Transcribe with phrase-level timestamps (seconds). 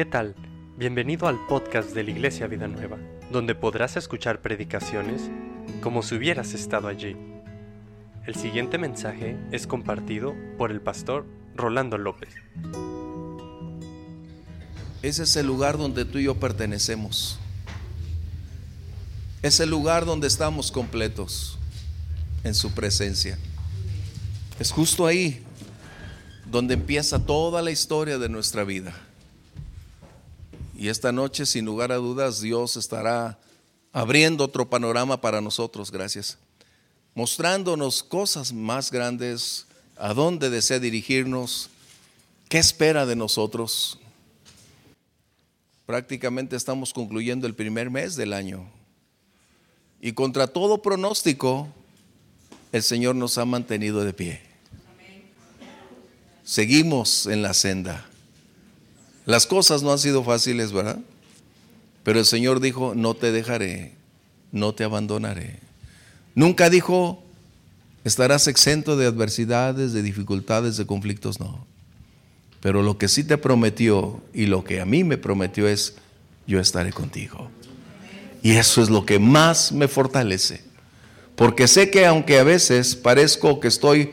[0.00, 0.34] ¿Qué tal?
[0.78, 2.96] Bienvenido al podcast de la Iglesia Vida Nueva,
[3.30, 5.28] donde podrás escuchar predicaciones
[5.82, 7.18] como si hubieras estado allí.
[8.26, 12.30] El siguiente mensaje es compartido por el pastor Rolando López.
[15.02, 17.38] Ese es el lugar donde tú y yo pertenecemos.
[19.42, 21.58] Es el lugar donde estamos completos
[22.42, 23.36] en su presencia.
[24.58, 25.44] Es justo ahí
[26.50, 28.94] donde empieza toda la historia de nuestra vida.
[30.80, 33.38] Y esta noche, sin lugar a dudas, Dios estará
[33.92, 36.38] abriendo otro panorama para nosotros, gracias.
[37.14, 39.66] Mostrándonos cosas más grandes,
[39.98, 41.68] a dónde desea dirigirnos,
[42.48, 43.98] qué espera de nosotros.
[45.84, 48.66] Prácticamente estamos concluyendo el primer mes del año.
[50.00, 51.68] Y contra todo pronóstico,
[52.72, 54.40] el Señor nos ha mantenido de pie.
[56.42, 58.09] Seguimos en la senda.
[59.30, 60.98] Las cosas no han sido fáciles, ¿verdad?
[62.02, 63.92] Pero el Señor dijo, no te dejaré,
[64.50, 65.60] no te abandonaré.
[66.34, 67.22] Nunca dijo,
[68.02, 71.64] estarás exento de adversidades, de dificultades, de conflictos, no.
[72.60, 75.94] Pero lo que sí te prometió y lo que a mí me prometió es,
[76.48, 77.52] yo estaré contigo.
[78.42, 80.60] Y eso es lo que más me fortalece.
[81.36, 84.10] Porque sé que aunque a veces parezco que estoy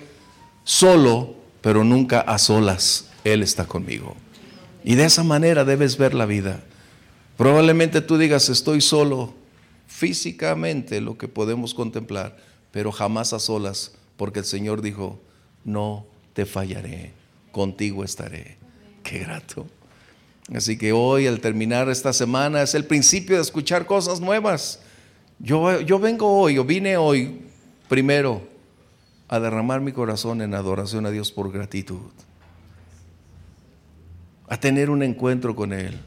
[0.63, 4.15] solo, pero nunca a solas, Él está conmigo.
[4.83, 6.63] Y de esa manera debes ver la vida.
[7.37, 9.33] Probablemente tú digas, estoy solo
[9.87, 12.37] físicamente, lo que podemos contemplar,
[12.71, 15.19] pero jamás a solas, porque el Señor dijo,
[15.63, 17.11] no te fallaré,
[17.51, 18.57] contigo estaré.
[19.03, 19.67] Qué grato.
[20.53, 24.79] Así que hoy, al terminar esta semana, es el principio de escuchar cosas nuevas.
[25.39, 27.41] Yo, yo vengo hoy, o vine hoy,
[27.89, 28.47] primero,
[29.27, 32.11] a derramar mi corazón en adoración a Dios por gratitud,
[34.47, 35.99] a tener un encuentro con Él.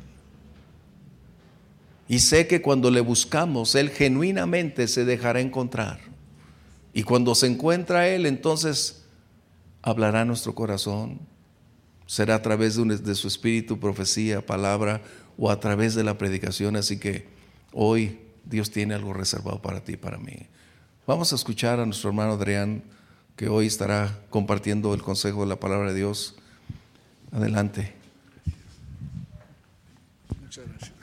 [2.09, 6.01] Y sé que cuando le buscamos, Él genuinamente se dejará encontrar.
[6.93, 9.05] Y cuando se encuentra Él, entonces
[9.83, 11.21] hablará nuestro corazón.
[12.07, 15.01] Será a través de, su espíritu, profecía, palabra
[15.39, 16.75] o a través de la predicación.
[16.75, 17.29] Así que
[17.73, 20.49] hoy Dios tiene algo reservado para ti y para mí.
[21.07, 22.83] Vamos a escuchar a nuestro hermano Adrián,
[23.37, 26.35] que hoy estará compartiendo el consejo de la palabra de Dios.
[27.31, 27.95] Adelante.
[30.43, 31.01] Muchas gracias.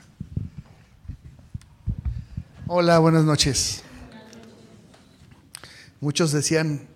[2.70, 3.82] Hola, buenas noches.
[6.00, 6.86] Muchos decían,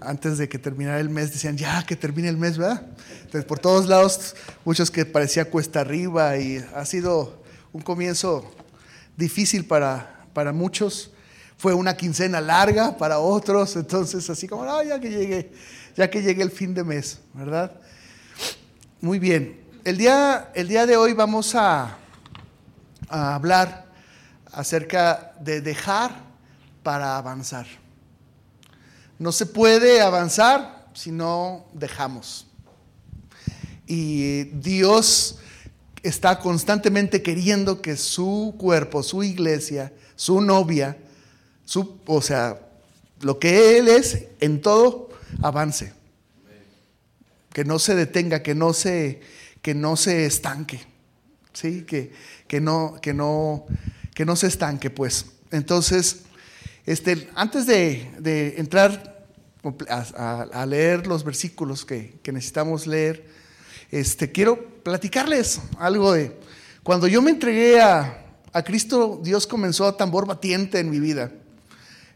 [0.00, 2.86] antes de que terminara el mes, decían, ya que termine el mes, ¿verdad?
[3.22, 7.42] Entonces, por todos lados, muchos que parecía cuesta arriba y ha sido
[7.72, 8.48] un comienzo
[9.16, 11.10] difícil para, para muchos.
[11.58, 15.50] Fue una quincena larga para otros, entonces así como, ah, ya que llegue,
[15.96, 17.72] ya que llegue el fin de mes, ¿verdad?
[19.00, 19.60] Muy bien.
[19.82, 21.98] El día, el día de hoy vamos a,
[23.08, 23.85] a hablar
[24.56, 26.24] acerca de dejar
[26.82, 27.66] para avanzar.
[29.18, 32.46] No se puede avanzar si no dejamos.
[33.86, 35.38] Y Dios
[36.02, 40.96] está constantemente queriendo que su cuerpo, su iglesia, su novia,
[41.66, 42.58] su, o sea,
[43.20, 45.10] lo que Él es en todo,
[45.42, 45.92] avance.
[47.52, 49.20] Que no se detenga, que no se,
[49.60, 50.80] que no se estanque.
[51.52, 51.82] ¿Sí?
[51.82, 52.12] Que,
[52.48, 53.66] que, no, que, no,
[54.16, 55.26] que no se estanque, pues.
[55.50, 56.22] Entonces,
[56.86, 59.26] este, antes de, entrar
[59.90, 63.26] a, leer los versículos que, que necesitamos leer,
[63.90, 66.34] este, quiero platicarles algo de
[66.82, 68.24] cuando yo me entregué a,
[68.54, 71.30] a, Cristo, Dios comenzó a tambor batiente en mi vida.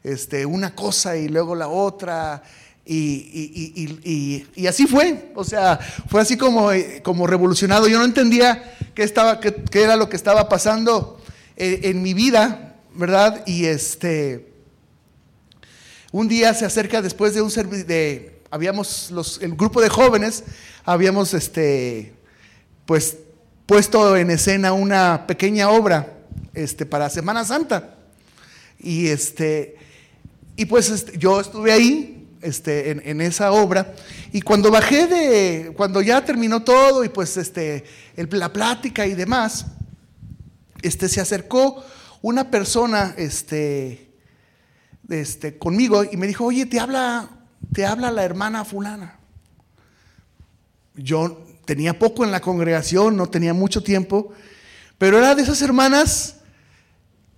[0.03, 2.43] Este, una cosa y luego la otra.
[2.87, 5.79] Y, y, y, y, así fue, o sea,
[6.09, 6.71] fue así como,
[7.03, 7.89] como revolucionado.
[7.89, 11.20] Yo no entendía qué, estaba, qué, qué era lo que estaba pasando
[11.61, 13.43] en, en mi vida, ¿verdad?
[13.47, 14.51] Y este,
[16.11, 20.43] un día se acerca después de un servicio, de, habíamos los, el grupo de jóvenes,
[20.85, 22.15] habíamos este,
[22.87, 23.19] pues
[23.67, 26.15] puesto en escena una pequeña obra
[26.55, 27.95] este, para Semana Santa.
[28.79, 29.77] Y, este,
[30.57, 33.95] y pues este, yo estuve ahí este, en, en, esa obra.
[34.33, 37.85] Y cuando bajé de, cuando ya terminó todo y pues este,
[38.17, 39.67] la plática y demás,
[40.83, 41.85] este, se acercó
[42.23, 44.11] una persona este,
[45.09, 47.29] este, conmigo y me dijo, oye, te habla,
[47.73, 49.19] te habla la hermana fulana.
[50.95, 54.33] Yo tenía poco en la congregación, no tenía mucho tiempo,
[54.99, 56.37] pero era de esas hermanas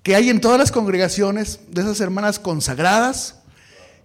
[0.03, 3.37] que hay en todas las congregaciones, de esas hermanas consagradas,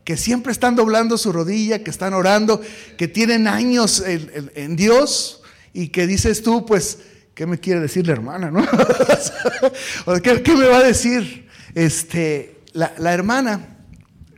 [0.03, 2.61] que siempre están doblando su rodilla, que están orando,
[2.97, 5.41] que tienen años en, en, en Dios
[5.73, 6.99] y que dices tú, pues
[7.37, 8.49] ¿qué me quiere decir la hermana?
[8.49, 8.65] ¿no?
[10.23, 13.77] ¿Qué, ¿Qué, me va a decir este, la, la hermana?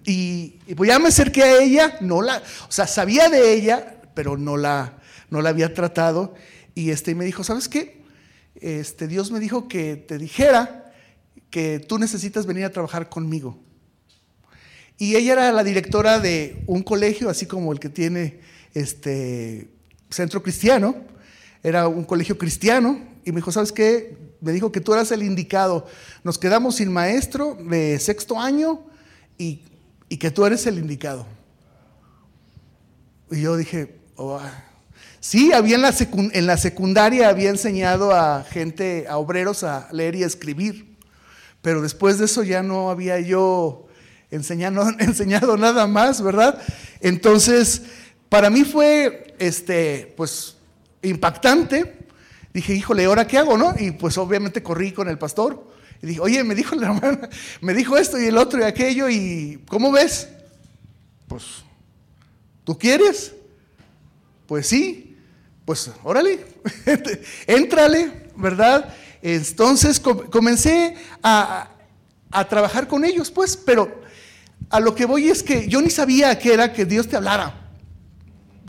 [0.04, 4.02] Y, y, pues ya me acerqué a ella, no la, o sea, sabía de ella,
[4.14, 4.98] pero no la,
[5.30, 6.36] no la había tratado.
[6.76, 8.04] Y este, me dijo, ¿sabes qué?
[8.56, 10.92] Este, Dios me dijo que te dijera
[11.50, 13.58] que tú necesitas venir a trabajar conmigo.
[14.98, 18.42] Y ella era la directora de un colegio, así como el que tiene
[18.74, 19.70] este
[20.10, 21.08] centro cristiano.
[21.64, 23.00] Era un colegio cristiano.
[23.26, 24.18] Y me dijo, ¿sabes qué?
[24.42, 25.86] Me dijo que tú eras el indicado.
[26.24, 28.82] Nos quedamos sin maestro de sexto año
[29.38, 29.62] y,
[30.08, 31.26] y que tú eres el indicado.
[33.32, 34.42] Y yo dije, oh,
[35.20, 35.94] sí, había en la,
[36.34, 40.98] en la secundaria había enseñado a gente, a obreros a leer y a escribir.
[41.62, 43.88] Pero después de eso ya no había yo
[44.32, 46.60] enseñado, enseñado nada más, ¿verdad?
[47.02, 47.84] Entonces,
[48.30, 50.56] para mí fue, este, pues,
[51.02, 51.98] impactante.
[52.54, 53.74] Dije, híjole, ¿ahora qué hago, no?
[53.78, 55.68] Y pues obviamente corrí con el pastor.
[56.02, 57.30] Y dije, oye, me dijo la hermana,
[57.62, 60.30] me dijo esto y el otro y aquello, y ¿cómo ves?
[61.28, 61.44] Pues,
[62.64, 63.34] ¿tú quieres?
[64.48, 65.18] Pues sí,
[65.66, 66.44] pues órale,
[67.48, 68.94] éntrale, ¿verdad?
[69.22, 71.70] Entonces comencé a,
[72.32, 74.02] a trabajar con ellos, pues, pero
[74.70, 77.69] a lo que voy es que yo ni sabía que era que Dios te hablara.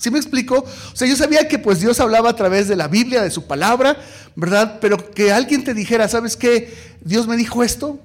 [0.01, 0.65] ¿Sí me explico?
[0.65, 3.47] O sea, yo sabía que pues Dios hablaba a través de la Biblia, de su
[3.47, 3.99] palabra,
[4.35, 4.79] ¿verdad?
[4.81, 6.73] Pero que alguien te dijera, ¿sabes qué?
[7.03, 8.01] Dios me dijo esto.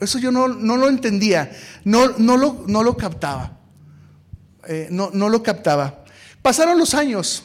[0.00, 1.52] Eso yo no, no lo entendía,
[1.84, 3.56] no, no, lo, no lo captaba.
[4.66, 6.02] Eh, no, no lo captaba.
[6.42, 7.44] Pasaron los años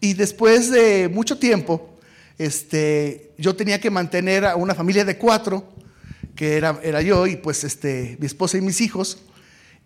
[0.00, 2.00] y después de mucho tiempo,
[2.36, 5.72] este, yo tenía que mantener a una familia de cuatro
[6.34, 9.18] que era, era yo y pues este, mi esposa y mis hijos,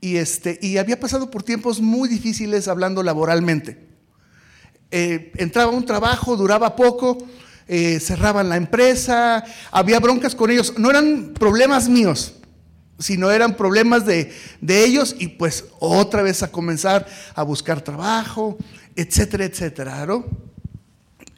[0.02, 3.86] y, este, y había pasado por tiempos muy difíciles hablando laboralmente.
[4.90, 7.18] Eh, entraba un trabajo, duraba poco,
[7.68, 12.34] eh, cerraban la empresa, había broncas con ellos, no eran problemas míos,
[12.98, 17.06] sino eran problemas de, de ellos y pues otra vez a comenzar
[17.36, 18.58] a buscar trabajo,
[18.96, 20.26] etcétera, etcétera, ¿no?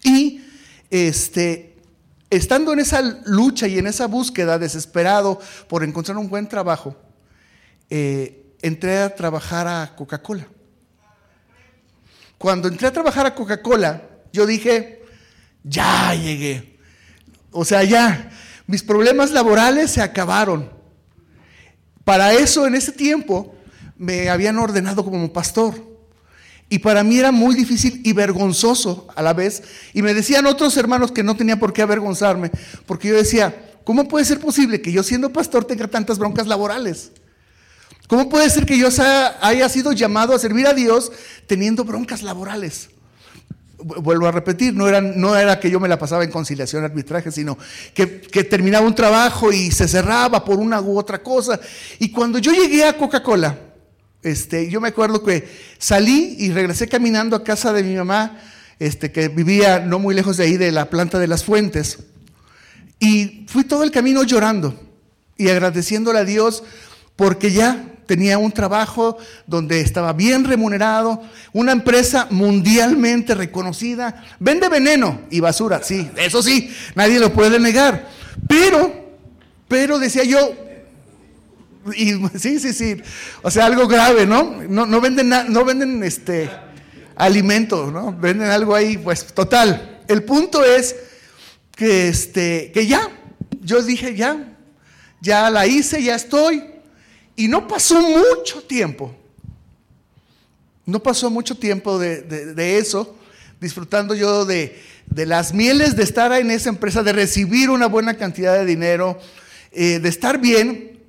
[0.03, 0.41] Y
[0.89, 1.77] este,
[2.31, 5.39] estando en esa lucha y en esa búsqueda desesperado
[5.69, 6.97] por encontrar un buen trabajo,
[7.91, 10.47] eh, entré a trabajar a Coca-Cola.
[12.39, 14.03] Cuando entré a trabajar a Coca-Cola,
[14.33, 15.05] yo dije,
[15.63, 16.79] ya llegué.
[17.51, 18.31] O sea, ya,
[18.67, 20.73] mis problemas laborales se acabaron.
[22.05, 23.55] Para eso, en ese tiempo,
[23.99, 25.75] me habían ordenado como pastor.
[26.71, 29.63] Y para mí era muy difícil y vergonzoso a la vez.
[29.93, 32.51] Y me decían otros hermanos que no tenía por qué avergonzarme,
[32.87, 37.13] porque yo decía, ¿cómo puede ser posible que yo siendo pastor tenga tantas broncas laborales?
[38.09, 38.89] ¿Cómo puede ser que yo
[39.41, 41.11] haya sido llamado a servir a Dios
[41.47, 42.91] teniendo broncas laborales?
[43.79, 44.89] Vuelvo a repetir, no
[45.37, 47.59] era, que yo me la pasaba en conciliación, arbitraje, sino
[47.93, 51.61] que, que terminaba un trabajo y se cerraba por una u otra cosa.
[51.99, 53.59] Y cuando yo llegué a Coca-Cola,
[54.23, 55.47] este, yo me acuerdo que
[55.79, 58.39] salí y regresé caminando a casa de mi mamá,
[58.79, 61.99] este, que vivía no muy lejos de ahí, de la planta de las fuentes.
[62.99, 64.81] Y fui todo el camino llorando
[65.37, 66.63] y agradeciéndole a Dios
[67.17, 71.23] porque ya tenía un trabajo donde estaba bien remunerado,
[71.53, 78.09] una empresa mundialmente reconocida, vende veneno y basura, sí, eso sí, nadie lo puede negar.
[78.49, 78.93] Pero,
[79.69, 80.55] pero decía yo,
[81.97, 82.97] y, sí, sí, sí.
[83.43, 84.63] O sea, algo grave, ¿no?
[84.69, 86.51] No, no venden, no venden este,
[87.17, 88.13] alimento, ¿no?
[88.13, 90.01] Venden algo ahí, pues total.
[90.09, 90.97] El punto es
[91.77, 93.09] que, este, que ya,
[93.61, 94.57] yo dije ya,
[95.21, 96.74] ya la hice, ya estoy.
[97.37, 99.15] Y no pasó mucho tiempo.
[100.87, 103.17] No pasó mucho tiempo de, eso,
[103.61, 104.79] disfrutando yo de,
[105.15, 109.19] las mieles de estar en esa empresa, de recibir una buena cantidad de dinero,
[109.73, 111.01] eh, de estar bien,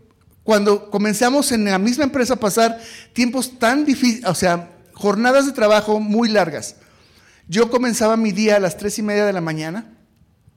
[0.43, 2.79] cuando comenzamos en la misma empresa a pasar
[3.13, 6.77] tiempos tan difíciles, o sea, jornadas de trabajo muy largas.
[7.47, 9.93] Yo comenzaba mi día a las tres y media de la mañana,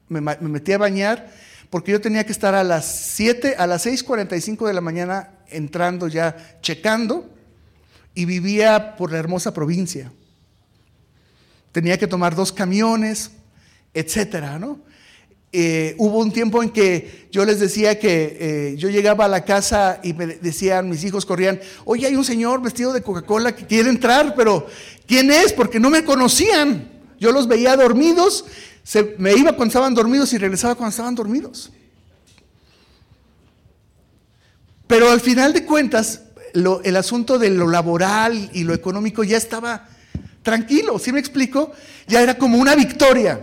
[0.09, 1.33] me, me metía a bañar,
[1.71, 6.09] porque yo tenía que estar a las 7, a las 6.45 de la mañana entrando
[6.09, 7.29] ya, checando,
[8.15, 10.11] y vivía por la hermosa provincia.
[11.73, 13.31] Tenía que tomar dos camiones,
[13.95, 14.81] etcétera, ¿no?
[15.51, 19.47] Eh, hubo un tiempo en que yo les decía que eh, yo llegaba a la
[19.47, 23.65] casa y me decían, mis hijos corrían, oye, hay un señor vestido de Coca-Cola que
[23.65, 24.67] quiere entrar, pero
[25.07, 25.55] ¿quién es?
[25.55, 26.91] Porque no me conocían.
[27.19, 28.45] Yo los veía dormidos,
[28.83, 31.73] se, me iba cuando estaban dormidos y regresaba cuando estaban dormidos.
[34.89, 36.23] Pero al final de cuentas,
[36.55, 39.87] el asunto de lo laboral y lo económico ya estaba
[40.43, 41.73] tranquilo, ¿sí me explico?
[42.07, 43.41] Ya era como una victoria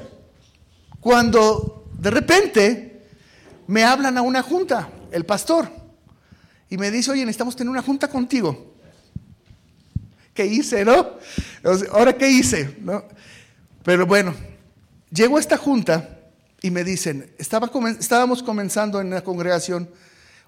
[1.00, 3.08] cuando de repente
[3.68, 5.70] me hablan a una junta, el pastor,
[6.68, 8.74] y me dice, oye, necesitamos tener una junta contigo.
[10.34, 11.12] ¿Qué hice, no?
[11.92, 12.78] Ahora, ¿qué hice?
[12.82, 13.06] ¿No?
[13.84, 14.34] Pero bueno,
[15.12, 16.20] llego a esta junta
[16.62, 19.88] y me dicen, estaba, estábamos comenzando en la congregación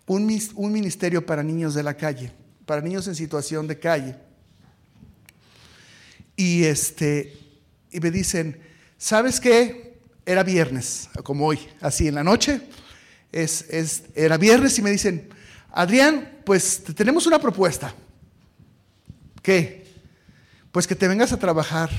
[0.08, 2.32] un, un ministerio para niños de la calle,
[2.66, 4.16] para niños en situación de calle.
[6.36, 7.38] Y, este,
[7.92, 8.60] y me dicen,
[8.98, 10.00] ¿sabes qué?
[10.26, 12.62] Era viernes, como hoy, así en la noche.
[13.32, 15.30] Es, es, era viernes y me dicen,
[15.72, 17.94] Adrián, pues tenemos una propuesta.
[19.42, 19.88] ¿Qué?
[20.72, 21.90] Pues que te vengas a trabajar,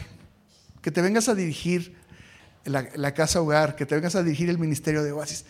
[0.82, 1.96] que te vengas a dirigir
[2.64, 5.44] la, casa hogar, que te vengas a dirigir el ministerio de Oasis.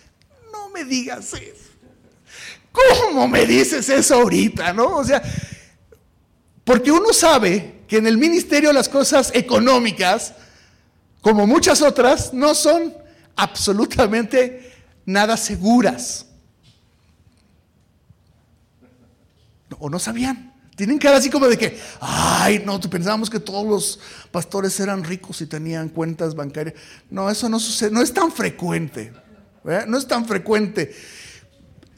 [0.52, 1.67] No me digas eso.
[2.72, 4.96] ¿Cómo me dices eso ahorita, no?
[4.96, 5.22] O sea,
[6.64, 10.34] porque uno sabe que en el ministerio las cosas económicas,
[11.20, 12.94] como muchas otras, no son
[13.34, 14.72] absolutamente
[15.06, 16.26] nada seguras.
[19.78, 20.54] ¿O no sabían?
[20.76, 25.40] Tienen cara así como de que, ay, no, pensábamos que todos los pastores eran ricos
[25.40, 26.76] y tenían cuentas bancarias.
[27.10, 29.12] No, eso no sucede, no es tan frecuente.
[29.86, 30.94] No es tan frecuente.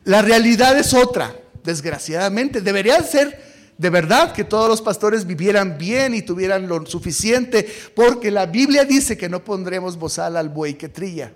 [0.04, 2.60] La realidad es otra, desgraciadamente.
[2.60, 8.30] Debería ser de verdad que todos los pastores vivieran bien y tuvieran lo suficiente, porque
[8.30, 11.32] la Biblia dice que no pondremos bozal al buey que trilla.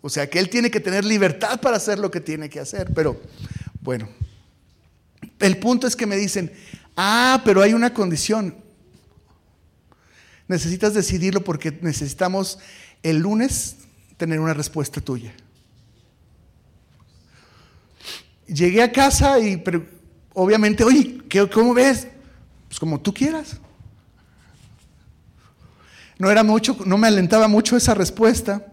[0.00, 2.92] O sea que él tiene que tener libertad para hacer lo que tiene que hacer.
[2.92, 3.20] Pero
[3.80, 4.08] bueno,
[5.38, 6.52] el punto es que me dicen,
[6.96, 8.56] ah, pero hay una condición.
[10.48, 12.58] Necesitas decidirlo porque necesitamos
[13.04, 13.76] el lunes
[14.16, 15.32] tener una respuesta tuya.
[18.48, 19.62] Llegué a casa y
[20.34, 21.20] obviamente, oye,
[21.52, 22.08] ¿cómo ves?
[22.66, 23.58] Pues como tú quieras.
[26.18, 28.66] No era mucho, no me alentaba mucho esa respuesta.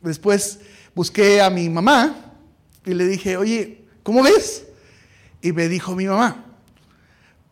[0.00, 0.60] Después
[0.94, 2.16] busqué a mi mamá
[2.86, 4.64] y le dije, oye, ¿cómo ves?
[5.42, 6.46] Y me dijo mi mamá,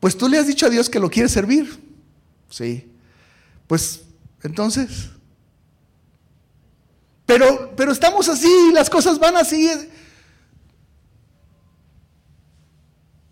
[0.00, 1.78] pues tú le has dicho a Dios que lo quieres servir.
[2.48, 2.90] Sí.
[3.66, 4.02] Pues
[4.42, 5.10] entonces,
[7.26, 9.68] pero, pero estamos así, las cosas van así.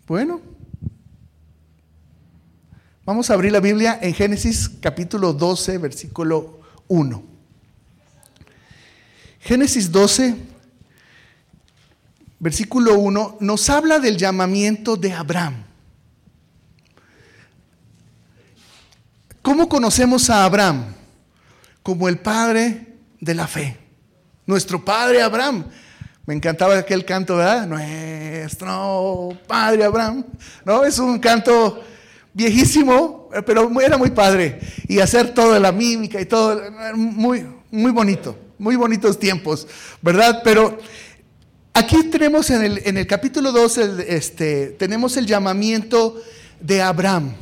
[0.07, 0.39] Bueno,
[3.03, 7.23] vamos a abrir la Biblia en Génesis capítulo 12, versículo 1.
[9.39, 10.35] Génesis 12,
[12.37, 15.63] versículo 1, nos habla del llamamiento de Abraham.
[19.41, 20.85] ¿Cómo conocemos a Abraham?
[21.81, 23.79] Como el padre de la fe.
[24.45, 25.65] Nuestro padre Abraham.
[26.25, 27.67] Me encantaba aquel canto, ¿verdad?
[27.67, 30.25] Nuestro padre Abraham.
[30.63, 30.83] ¿No?
[30.83, 31.83] Es un canto
[32.33, 34.59] viejísimo, pero era muy padre.
[34.87, 36.61] Y hacer toda la mímica y todo,
[36.95, 39.67] muy, muy bonito, muy bonitos tiempos,
[40.01, 40.41] ¿verdad?
[40.43, 40.77] Pero
[41.77, 46.21] Aquí tenemos en el, en el capítulo 12, este, tenemos el llamamiento
[46.61, 47.33] de Abraham,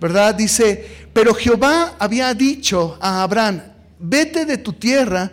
[0.00, 0.36] ¿verdad?
[0.36, 3.60] Dice, pero Jehová había dicho a Abraham,
[3.98, 5.32] vete de tu tierra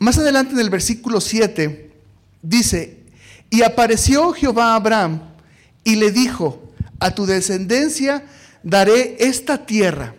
[0.00, 1.92] Más adelante en el versículo 7
[2.40, 3.00] dice,
[3.50, 5.20] y apareció Jehová a Abraham
[5.84, 8.24] y le dijo, a tu descendencia
[8.62, 10.14] daré esta tierra.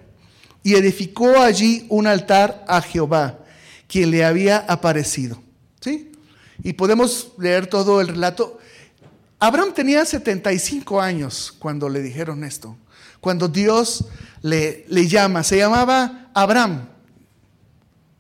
[0.62, 3.40] Y edificó allí un altar a Jehová,
[3.88, 5.42] quien le había aparecido.
[5.80, 6.12] ¿Sí?
[6.62, 8.60] Y podemos leer todo el relato.
[9.40, 12.78] Abraham tenía 75 años cuando le dijeron esto,
[13.20, 14.06] cuando Dios
[14.44, 15.44] le, le llama.
[15.44, 16.88] Se llamaba Abraham,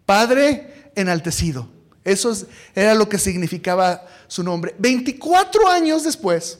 [0.07, 1.69] Padre enaltecido.
[2.03, 2.35] Eso
[2.73, 4.75] era lo que significaba su nombre.
[4.79, 6.57] 24 años después,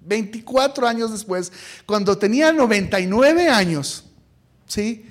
[0.00, 1.52] 24 años después,
[1.86, 4.04] cuando tenía 99 años,
[4.66, 5.06] ¿sí?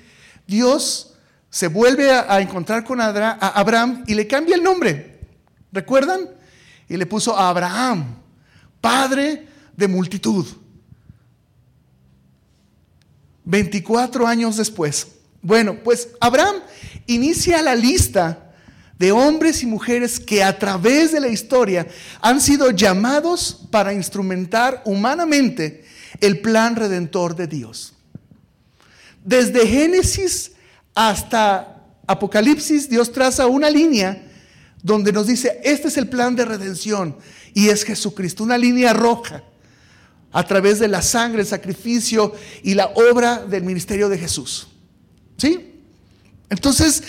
[0.46, 1.14] Dios
[1.50, 5.20] se vuelve a, encontrar con Abraham y le cambia el nombre.
[5.72, 6.28] ¿Recuerdan?
[6.88, 8.16] Y le puso a Abraham,
[8.80, 10.46] padre de multitud.
[13.44, 15.06] 24 años después.
[15.40, 16.56] Bueno, pues Abraham
[17.08, 18.52] inicia la lista
[18.98, 21.86] de hombres y mujeres que a través de la historia
[22.20, 25.84] han sido llamados para instrumentar humanamente
[26.20, 27.94] el plan redentor de Dios.
[29.24, 30.52] Desde Génesis
[30.94, 34.24] hasta Apocalipsis, Dios traza una línea
[34.82, 37.16] donde nos dice, este es el plan de redención
[37.54, 39.42] y es Jesucristo, una línea roja
[40.32, 44.68] a través de la sangre, el sacrificio y la obra del ministerio de Jesús.
[45.36, 45.67] ¿Sí?
[46.50, 47.02] Entonces,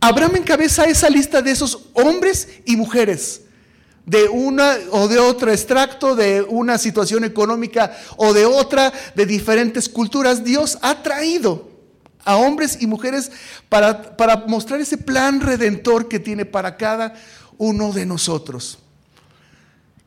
[0.00, 3.42] Abraham encabeza esa lista de esos hombres y mujeres
[4.08, 9.86] de una o de otro extracto, de una situación económica o de otra, de diferentes
[9.86, 10.42] culturas.
[10.42, 11.68] Dios ha traído
[12.24, 13.30] a hombres y mujeres
[13.68, 17.14] para, para mostrar ese plan redentor que tiene para cada
[17.58, 18.78] uno de nosotros.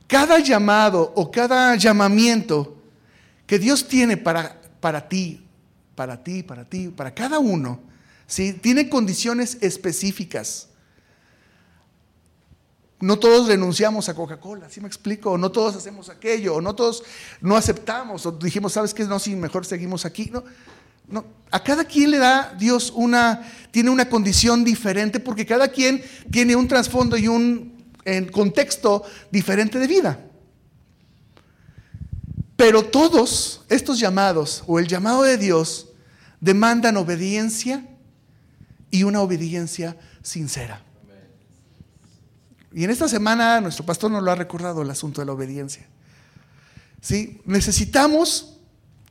[0.08, 2.78] Cada llamado o cada llamamiento
[3.46, 5.46] que Dios tiene para, para ti,
[5.94, 7.91] para ti, para ti, para cada uno,
[8.32, 8.54] ¿sí?
[8.54, 10.70] tiene condiciones específicas.
[13.02, 15.38] No todos renunciamos a Coca-Cola, ¿sí me explico?
[15.38, 17.04] No todos hacemos aquello, o no todos
[17.42, 19.04] no aceptamos, o dijimos, ¿sabes qué?
[19.04, 20.32] No, sí, mejor seguimos aquí.
[21.08, 21.26] No.
[21.50, 26.56] A cada quien le da Dios una, tiene una condición diferente, porque cada quien tiene
[26.56, 27.76] un trasfondo y un
[28.32, 30.26] contexto diferente de vida.
[32.56, 35.90] Pero todos estos llamados, o el llamado de Dios,
[36.40, 37.86] demandan obediencia
[38.92, 40.84] y una obediencia sincera.
[42.74, 45.88] Y en esta semana nuestro pastor nos lo ha recordado el asunto de la obediencia.
[47.02, 47.42] ¿Sí?
[47.46, 48.60] Necesitamos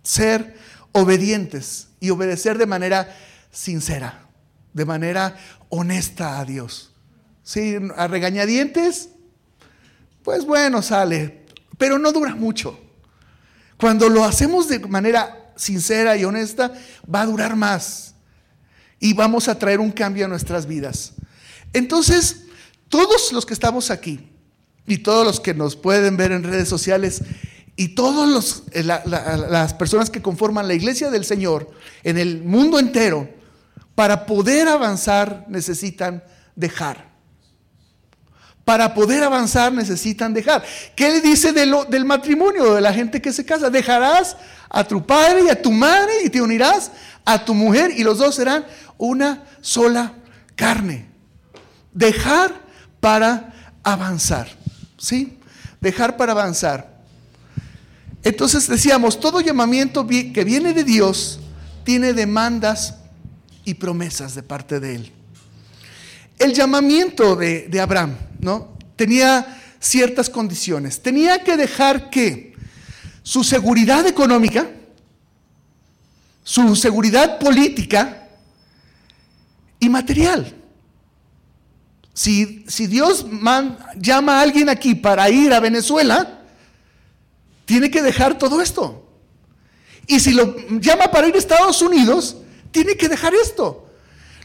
[0.03, 0.57] ser
[0.93, 3.15] obedientes y obedecer de manera
[3.51, 4.27] sincera,
[4.73, 5.37] de manera
[5.69, 6.93] honesta a Dios.
[7.43, 7.77] ¿Sí?
[7.97, 9.11] A regañadientes,
[10.23, 11.45] pues bueno, sale,
[11.77, 12.79] pero no dura mucho.
[13.79, 16.73] Cuando lo hacemos de manera sincera y honesta,
[17.13, 18.15] va a durar más
[19.01, 21.15] y vamos a traer un cambio a nuestras vidas.
[21.73, 22.43] Entonces,
[22.89, 24.29] todos los que estamos aquí
[24.87, 27.23] y todos los que nos pueden ver en redes sociales
[27.77, 31.71] y todas eh, las personas que conforman la iglesia del Señor
[32.03, 33.29] en el mundo entero,
[33.95, 36.23] para poder avanzar necesitan
[36.57, 37.11] dejar.
[38.65, 40.63] Para poder avanzar necesitan dejar.
[40.95, 43.71] ¿Qué le dice del matrimonio, de la gente que se casa?
[43.71, 44.37] Dejarás
[44.69, 46.91] a tu padre y a tu madre y te unirás
[47.25, 48.65] a tu mujer y los dos serán
[49.01, 50.15] una sola
[50.55, 51.07] carne.
[51.93, 52.61] Dejar
[53.01, 54.49] para avanzar.
[54.99, 55.39] ¿Sí?
[55.81, 57.01] Dejar para avanzar.
[58.23, 61.41] Entonces decíamos, todo llamamiento que viene de Dios
[61.85, 62.97] tiene demandas
[63.65, 65.13] y promesas de parte de Él.
[66.39, 68.77] El llamamiento de, de Abraham, ¿no?
[68.97, 71.03] Tenía ciertas condiciones.
[71.03, 72.55] Tenía que dejar que
[73.23, 74.71] su seguridad económica,
[76.45, 78.21] su seguridad política
[79.91, 80.57] material.
[82.15, 83.27] Si, Dios
[83.97, 86.41] llama a alguien aquí para ir a Venezuela,
[87.65, 89.07] tiene que dejar todo esto.
[90.07, 92.37] Y si lo llama para ir a Estados Unidos,
[92.73, 93.89] tiene que dejar esto.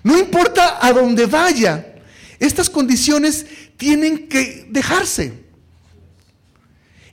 [0.04, 1.96] No importa a dónde vaya,
[2.40, 3.46] estas condiciones
[3.78, 5.46] tienen que dejarse.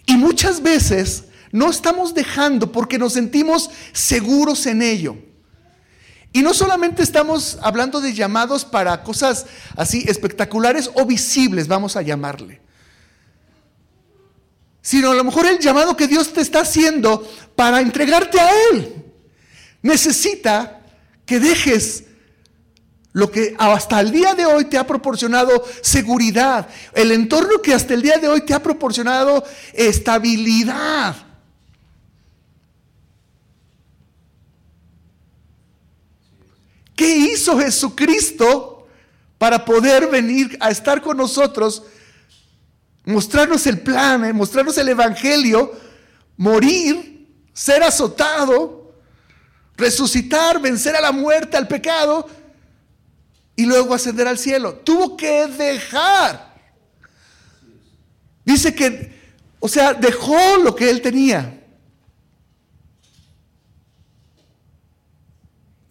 [0.07, 5.17] Y muchas veces no estamos dejando porque nos sentimos seguros en ello.
[6.33, 12.03] Y no solamente estamos hablando de llamados para cosas así espectaculares o visibles, vamos a
[12.03, 12.61] llamarle.
[14.81, 19.05] Sino a lo mejor el llamado que Dios te está haciendo para entregarte a Él.
[19.83, 20.81] Necesita
[21.27, 22.05] que dejes
[23.13, 27.93] lo que hasta el día de hoy te ha proporcionado seguridad, el entorno que hasta
[27.93, 31.32] el día de hoy te ha proporcionado estabilidad.
[36.95, 38.87] ¿Qué hizo Jesucristo
[39.39, 41.83] para poder venir a estar con nosotros?
[43.05, 45.73] Mostrarnos el plan, eh, mostrarnos el Evangelio,
[46.37, 48.95] morir, ser azotado,
[49.77, 52.29] resucitar, vencer a la muerte, al pecado
[53.57, 54.75] y luego ascender al cielo.
[54.75, 56.53] Tuvo que dejar.
[58.45, 59.21] Dice que,
[59.61, 61.62] o sea, dejó lo que él tenía.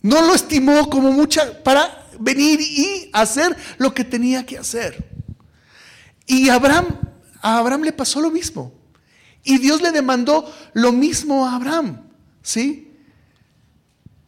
[0.02, 5.10] No lo estimó como mucha para venir y hacer lo que tenía que hacer.
[6.26, 6.88] Y Abraham,
[7.42, 8.74] a Abraham le pasó lo mismo.
[9.44, 12.02] Y Dios le demandó lo mismo a Abraham,
[12.42, 12.92] ¿sí?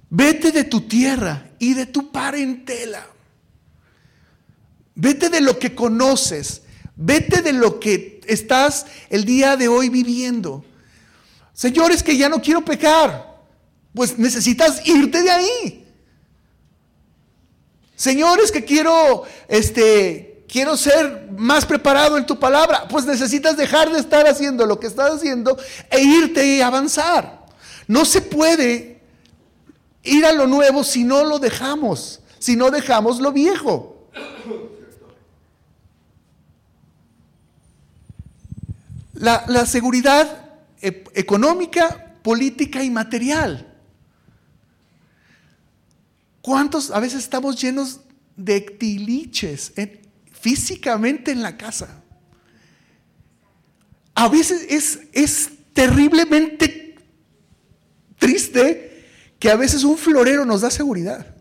[0.10, 3.08] Vete de tu tierra y de tu parentela.
[4.96, 6.64] Vete de lo que conoces.
[6.96, 10.64] Vete de lo que estás el día de hoy viviendo.
[11.54, 13.33] Señores, que ya no quiero pecar
[13.94, 15.84] pues necesitas irte de ahí.
[17.96, 24.00] Señores, que quiero, este, quiero ser más preparado en tu palabra, pues necesitas dejar de
[24.00, 25.58] estar haciendo lo que estás haciendo
[25.90, 27.46] e irte y avanzar.
[27.88, 29.02] No se puede
[30.04, 34.10] ir a lo nuevo si no lo dejamos, si no dejamos lo viejo.
[39.14, 40.50] La, la seguridad
[40.82, 43.73] e- económica, política y material.
[46.44, 48.02] ¿Cuántos a veces estamos llenos
[48.36, 52.04] de tiliches en- físicamente en la casa?
[54.14, 56.96] A veces es, es terriblemente
[58.20, 59.08] triste
[59.40, 61.34] que a veces un florero nos da seguridad.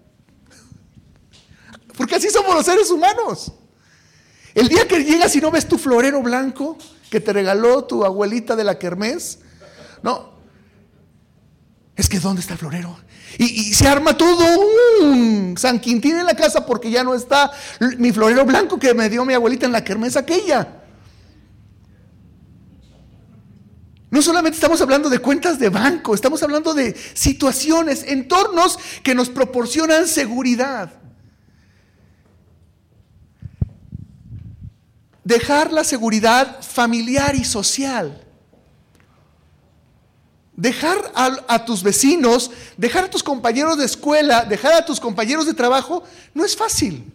[1.96, 3.52] Porque así somos los seres humanos.
[4.54, 6.78] El día que llegas y no ves tu florero blanco
[7.10, 9.40] que te regaló tu abuelita de la kermés,
[10.00, 10.30] no.
[11.96, 12.96] Es que ¿dónde está el florero?
[13.38, 14.44] Y, se arma todo
[15.00, 17.50] un San Quintín en la casa porque ya no está
[17.98, 20.82] mi florero blanco que me dio mi abuelita en la kermés aquella.
[24.10, 29.30] No solamente estamos hablando de cuentas de banco, estamos hablando de situaciones, entornos que nos
[29.30, 30.92] proporcionan seguridad.
[35.24, 38.22] Dejar la seguridad familiar y social.
[40.62, 45.54] Dejar a, tus vecinos, dejar a tus compañeros de escuela, dejar a tus compañeros de
[45.54, 47.12] trabajo, no es fácil.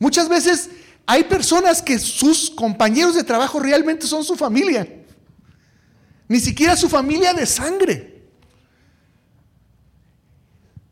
[0.00, 0.68] Muchas veces
[1.06, 4.84] hay personas que sus compañeros de trabajo realmente son su familia.
[6.26, 8.24] Ni siquiera su familia de sangre.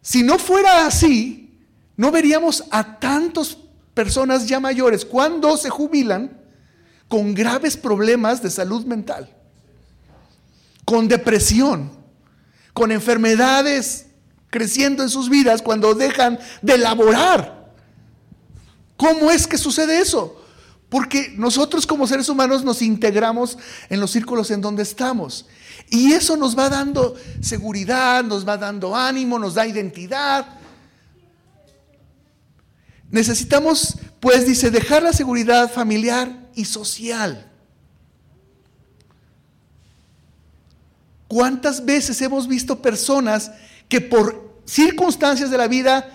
[0.00, 1.58] Si no fuera así,
[1.96, 3.56] no veríamos a tantas
[3.94, 6.40] personas ya mayores cuando se jubilan
[7.08, 9.28] con graves problemas de salud mental,
[10.84, 11.90] con depresión,
[12.72, 14.06] con enfermedades
[14.50, 17.72] creciendo en sus vidas cuando dejan de laborar.
[18.98, 20.38] ¿Cómo es que sucede eso?
[20.90, 23.56] Porque nosotros como seres humanos nos integramos
[23.88, 25.46] en los círculos en donde estamos.
[25.88, 30.46] Y eso nos va dando seguridad, nos va dando ánimo, nos da identidad.
[33.10, 37.51] Necesitamos, pues dice, dejar la seguridad familiar y social.
[41.32, 43.52] ¿Cuántas veces hemos visto personas
[43.88, 46.06] que por circunstancias de la vida,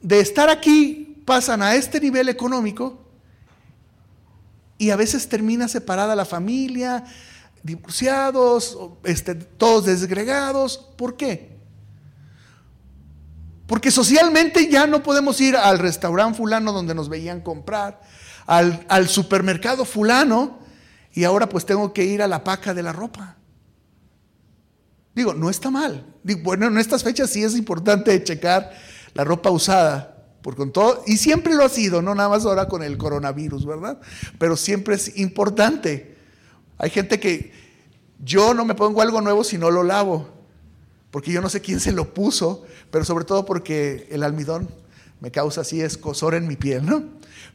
[0.00, 3.02] de estar aquí, pasan a este nivel económico
[4.78, 7.02] y a veces termina separada la familia,
[7.64, 10.86] divorciados, este, todos desgregados.
[10.96, 11.56] ¿Por qué?
[13.66, 18.00] Porque socialmente ya no podemos ir al restaurante fulano donde nos veían comprar,
[18.46, 20.60] al, al supermercado fulano,
[21.12, 23.34] y ahora pues tengo que ir a la paca de la ropa.
[25.18, 26.06] Digo, no está mal.
[26.22, 28.70] Digo, bueno, en estas fechas sí es importante checar
[29.14, 32.68] la ropa usada, por con todo, y siempre lo ha sido, no nada más ahora
[32.68, 33.98] con el coronavirus, ¿verdad?
[34.38, 36.16] Pero siempre es importante.
[36.78, 37.50] Hay gente que
[38.24, 40.28] yo no me pongo algo nuevo si no lo lavo,
[41.10, 44.68] porque yo no sé quién se lo puso, pero sobre todo porque el almidón
[45.18, 47.02] me causa así escosor en mi piel, ¿no?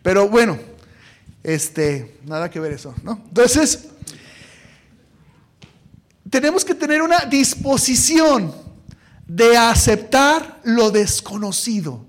[0.02, 0.60] Pero bueno,
[1.44, 3.22] este, nada que ver eso, ¿no?
[3.30, 3.88] Entonces,
[6.34, 8.56] tenemos que tener una disposición
[9.28, 12.08] de aceptar lo desconocido.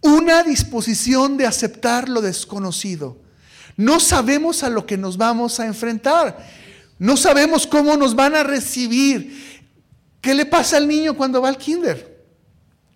[0.00, 3.18] Una disposición de aceptar lo desconocido.
[3.76, 6.38] No sabemos a lo que nos vamos a enfrentar.
[6.98, 9.60] No sabemos cómo nos van a recibir.
[10.22, 12.24] ¿Qué le pasa al niño cuando va al kinder?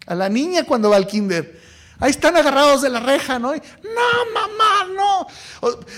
[0.06, 1.60] A la niña cuando va al kinder.
[2.00, 3.52] Ahí están agarrados de la reja, ¿no?
[3.52, 3.60] No,
[4.32, 5.26] mamá, no.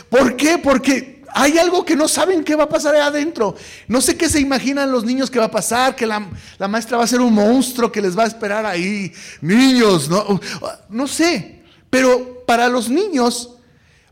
[0.08, 0.58] ¿Por qué?
[0.58, 3.54] Porque hay algo que no saben qué va a pasar ahí adentro.
[3.88, 6.28] No sé qué se imaginan los niños que va a pasar, que la,
[6.58, 9.12] la maestra va a ser un monstruo que les va a esperar ahí.
[9.40, 10.40] Niños, no,
[10.88, 11.62] no sé.
[11.90, 13.56] Pero para los niños,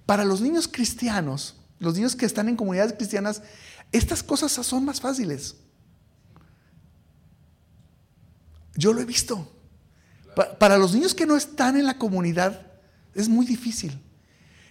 [0.07, 3.43] para los niños cristianos, los niños que están en comunidades cristianas,
[3.93, 5.57] estas cosas son más fáciles.
[8.75, 9.54] Yo lo he visto.
[10.35, 12.61] Pa para los niños que no están en la comunidad
[13.15, 13.99] es muy difícil.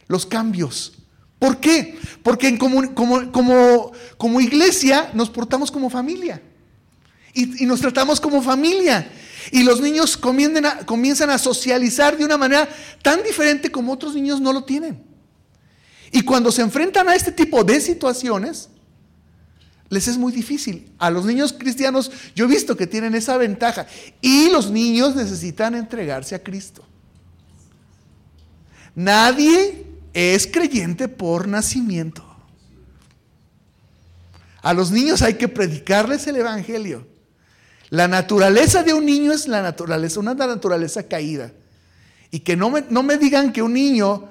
[0.07, 0.93] Los cambios.
[1.39, 1.97] ¿Por qué?
[2.21, 6.41] Porque en como, como, como, iglesia nos portamos como familia.
[7.33, 9.11] Y, nos tratamos como familia.
[9.51, 12.69] Y los niños comienzan a socializar de una manera
[13.01, 15.03] tan diferente como otros niños no lo tienen.
[16.11, 18.69] Y cuando se enfrentan a este tipo de situaciones,
[19.93, 20.91] les es muy difícil.
[20.97, 23.85] A los niños cristianos yo he visto que tienen esa ventaja.
[24.21, 26.83] Y los niños necesitan entregarse a Cristo.
[28.95, 32.25] Nadie es creyente por nacimiento.
[34.61, 37.05] A los niños hay que predicarles el Evangelio.
[37.89, 41.51] La naturaleza de un niño es la naturaleza, una naturaleza caída.
[42.31, 44.27] Y que no me, no me digan que un niño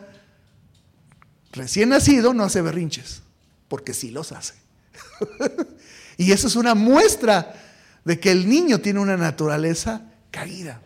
[1.52, 3.22] recién nacido no hace berrinches,
[3.68, 4.61] porque sí los hace.
[6.16, 7.54] y eso es una muestra
[8.04, 10.80] de que el niño tiene una naturaleza caída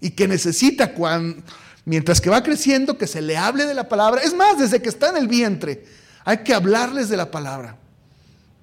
[0.00, 1.42] y que necesita cuando,
[1.84, 4.22] mientras que va creciendo que se le hable de la palabra.
[4.22, 5.84] Es más, desde que está en el vientre
[6.24, 7.78] hay que hablarles de la palabra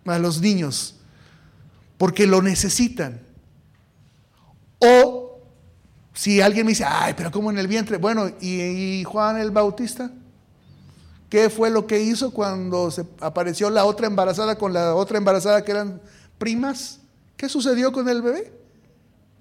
[0.06, 0.96] a los niños
[1.98, 3.22] porque lo necesitan.
[4.80, 5.40] O
[6.14, 7.98] si alguien me dice, ay, pero ¿cómo en el vientre?
[7.98, 10.12] Bueno, ¿y, Juan el Bautista?
[11.34, 15.66] ¿Qué fue lo que hizo cuando se apareció la otra embarazada con la otra embarazada
[15.66, 16.00] que eran
[16.38, 17.00] primas?
[17.36, 18.54] ¿Qué sucedió con el bebé?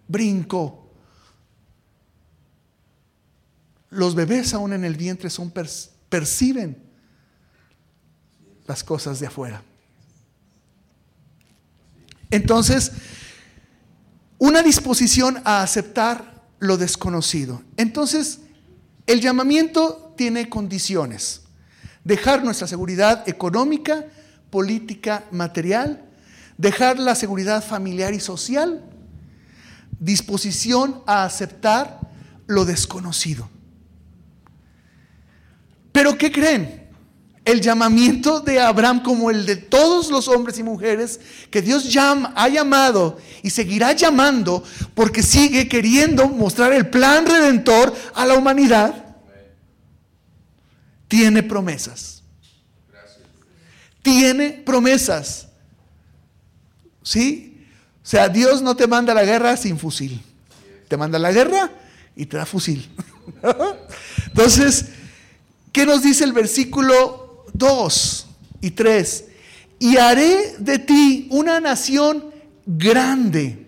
[0.08, 0.90] Brincó.
[3.90, 5.52] Los bebés aún en el vientre son
[6.08, 6.82] perciben
[8.66, 9.62] las cosas de afuera.
[12.30, 12.92] Entonces,
[14.38, 17.60] una disposición a aceptar lo desconocido.
[17.76, 18.38] Entonces,
[19.06, 21.41] el llamamiento tiene condiciones.
[22.04, 24.04] Dejar nuestra seguridad económica,
[24.50, 26.04] política, material,
[26.58, 28.84] dejar la seguridad familiar y social,
[29.98, 32.00] disposición a aceptar
[32.46, 33.48] lo desconocido.
[35.92, 36.88] Pero ¿qué creen?
[37.44, 42.32] El llamamiento de Abraham como el de todos los hombres y mujeres que Dios llama,
[42.36, 44.62] ha llamado y seguirá llamando
[44.94, 49.11] porque sigue queriendo mostrar el plan redentor a la humanidad,
[51.12, 52.22] tiene promesas.
[54.00, 55.46] Tiene promesas.
[57.02, 57.66] ¿Sí?
[58.02, 60.22] O sea, Dios no te manda la guerra sin fusil.
[60.88, 61.70] Te manda la guerra
[62.16, 62.88] y te da fusil.
[64.28, 64.86] Entonces,
[65.70, 68.26] ¿qué nos dice el versículo 2
[68.62, 69.24] y 3.
[69.80, 72.32] Y haré de ti una nación
[72.64, 73.66] grande.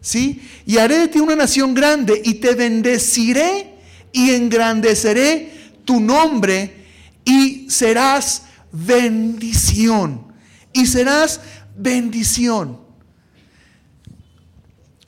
[0.00, 0.40] ¿Sí?
[0.66, 3.74] Y haré de ti una nación grande y te bendeciré
[4.12, 5.59] y engrandeceré
[5.90, 6.86] tu nombre
[7.24, 10.32] y serás bendición.
[10.72, 11.40] Y serás
[11.76, 12.78] bendición.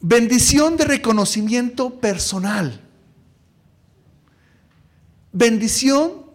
[0.00, 2.80] Bendición de reconocimiento personal.
[5.30, 6.26] Bendición,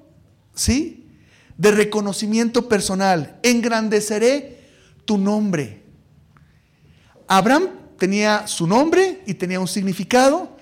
[0.56, 1.10] ¿sí?
[1.58, 3.38] de reconocimiento personal.
[3.44, 4.62] Engrandeceré
[5.04, 5.84] tu nombre.
[7.28, 7.68] Abraham
[8.00, 10.57] tenía su nombre y tenía un significado.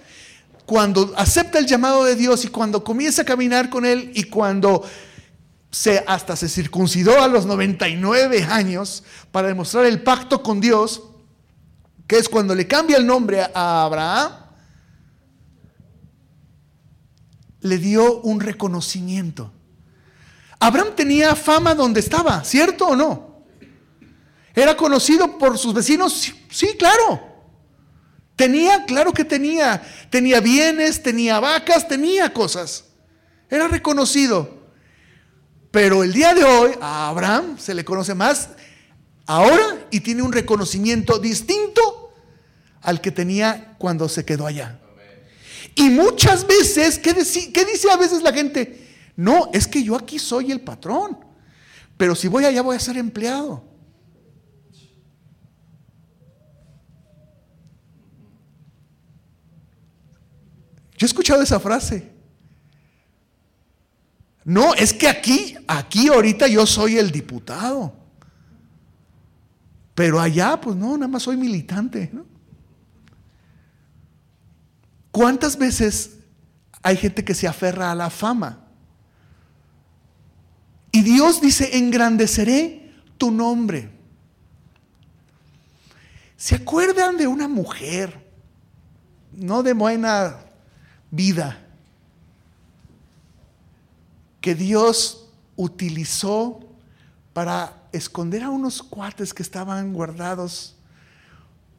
[0.65, 4.84] Cuando acepta el llamado de Dios y cuando comienza a caminar con él y cuando
[5.69, 11.04] se, hasta se circuncidó a los 99 años para demostrar el pacto con Dios,
[12.08, 14.32] que es cuando le cambia el nombre a Abraham,
[17.62, 19.51] le dio un reconocimiento.
[20.60, 23.43] Abraham tenía fama donde estaba, ¿cierto o no?
[24.54, 26.32] ¿Era conocido por sus vecinos?
[26.49, 27.35] Sí, claro.
[28.36, 29.82] Tenía, claro que tenía.
[30.10, 32.86] Tenía bienes, tenía vacas, tenía cosas.
[33.50, 34.65] Era reconocido.
[35.71, 38.50] Pero el día de hoy a Abraham se le conoce más
[39.26, 42.13] ahora y tiene un reconocimiento distinto
[42.82, 44.80] al que tenía cuando se quedó allá.
[45.76, 48.88] Y muchas veces, ¿qué, ¿qué dice a veces la gente?
[49.17, 51.19] No, es que yo aquí soy el patrón.
[51.98, 53.63] Pero si voy allá voy a ser empleado.
[60.97, 62.13] Yo he escuchado esa frase.
[64.45, 67.93] No, es que aquí, aquí ahorita yo soy el diputado.
[69.95, 72.12] Pero allá, pues no, nada más soy militante.
[75.12, 76.17] ¿Cuántas veces
[76.84, 78.67] hay gente que se aferra a la fama?
[80.91, 83.89] Y Dios dice, engrandeceré tu nombre.
[86.38, 88.29] ¿Se acuerdan de una mujer,
[89.31, 90.44] no de buena
[91.15, 91.65] vida,
[94.41, 96.60] que Dios utilizó
[97.34, 100.75] para esconder a unos cuates que estaban guardados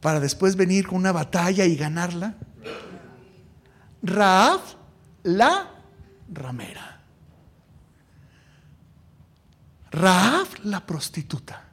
[0.00, 2.34] para después venir con una batalla y ganarla?
[4.02, 4.60] Raab,
[5.24, 5.70] la
[6.32, 7.00] ramera.
[9.90, 11.65] Raab la prostituta.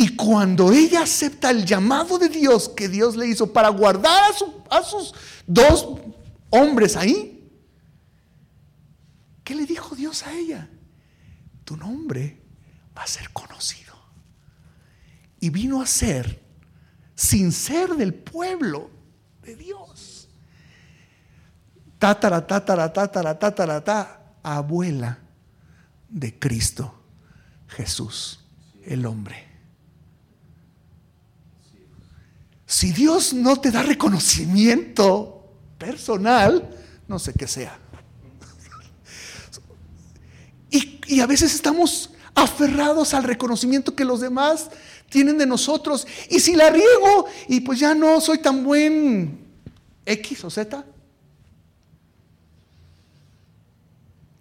[0.00, 4.30] Y cuando ella acepta el llamado de Dios que Dios le hizo para guardar
[4.70, 5.12] a, sus
[5.44, 5.98] dos
[6.50, 7.50] hombres ahí,
[9.42, 10.70] ¿qué le dijo Dios a ella?
[11.64, 12.40] Tu nombre
[12.96, 13.92] va a ser conocido.
[15.40, 16.44] Y vino a ser,
[17.16, 18.90] sin ser del pueblo
[19.42, 20.28] de Dios.
[21.98, 25.18] Tatara, tatara, tatara, tatara, abuela
[26.08, 26.94] de Cristo
[27.66, 28.44] Jesús,
[28.84, 29.47] el hombre.
[32.68, 35.42] Si Dios no te da reconocimiento
[35.78, 36.68] personal,
[37.08, 37.78] no sé qué sea.
[40.70, 44.68] Y, y, a veces estamos aferrados al reconocimiento que los demás
[45.08, 46.06] tienen de nosotros.
[46.28, 49.46] Y si la riego y pues ya no soy tan buen
[50.04, 50.84] X o Z,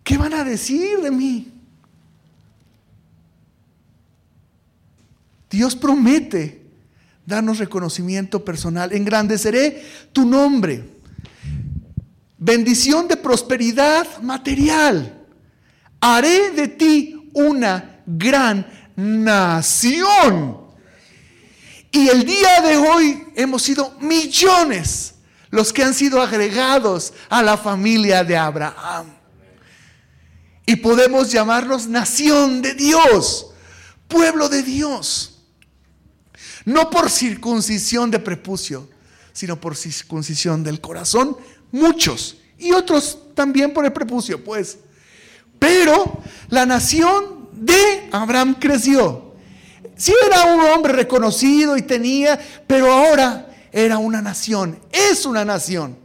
[0.03, 1.53] ¿qué van a decir de mí?
[5.49, 6.56] Dios promete
[7.27, 8.93] darnos reconocimiento personal.
[8.93, 10.83] Engrandeceré tu nombre.
[12.39, 15.25] Bendición de prosperidad material.
[15.99, 20.57] Haré de ti una gran nación.
[21.91, 25.15] Y el día de hoy hemos sido millones
[25.49, 29.07] los que han sido agregados a la familia de Abraham.
[30.65, 33.47] Y podemos llamarnos nación de Dios,
[34.07, 35.37] pueblo de Dios.
[36.67, 38.89] No por circuncisión de prepucio,
[39.32, 41.38] sino por circuncisión del corazón,
[41.71, 42.39] muchos.
[42.60, 44.80] Y otros también por el prepucio, pues.
[45.58, 49.34] Pero la nación de Abraham creció.
[49.95, 55.97] Sí era un hombre reconocido y tenía, pero ahora era una nación, es una nación.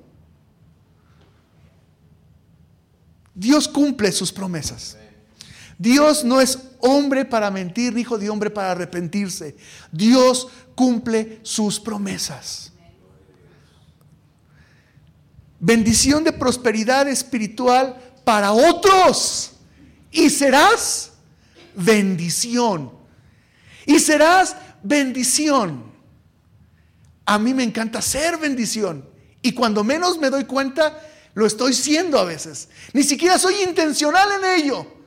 [3.35, 4.97] Dios cumple sus promesas.
[5.79, 9.57] Dios no es hombre para mentir, hijo de hombre para arrepentirse.
[9.91, 12.73] Dios cumple sus promesas.
[15.59, 19.53] Bendición de prosperidad espiritual para otros.
[20.11, 21.13] Y serás
[21.75, 22.93] bendición.
[23.87, 25.93] Y serás bendición.
[27.25, 29.09] A mí me encanta ser bendición.
[29.41, 31.01] Y cuando menos me doy cuenta,
[31.35, 32.69] lo estoy siendo a veces.
[32.93, 35.02] Ni siquiera soy intencional en ello.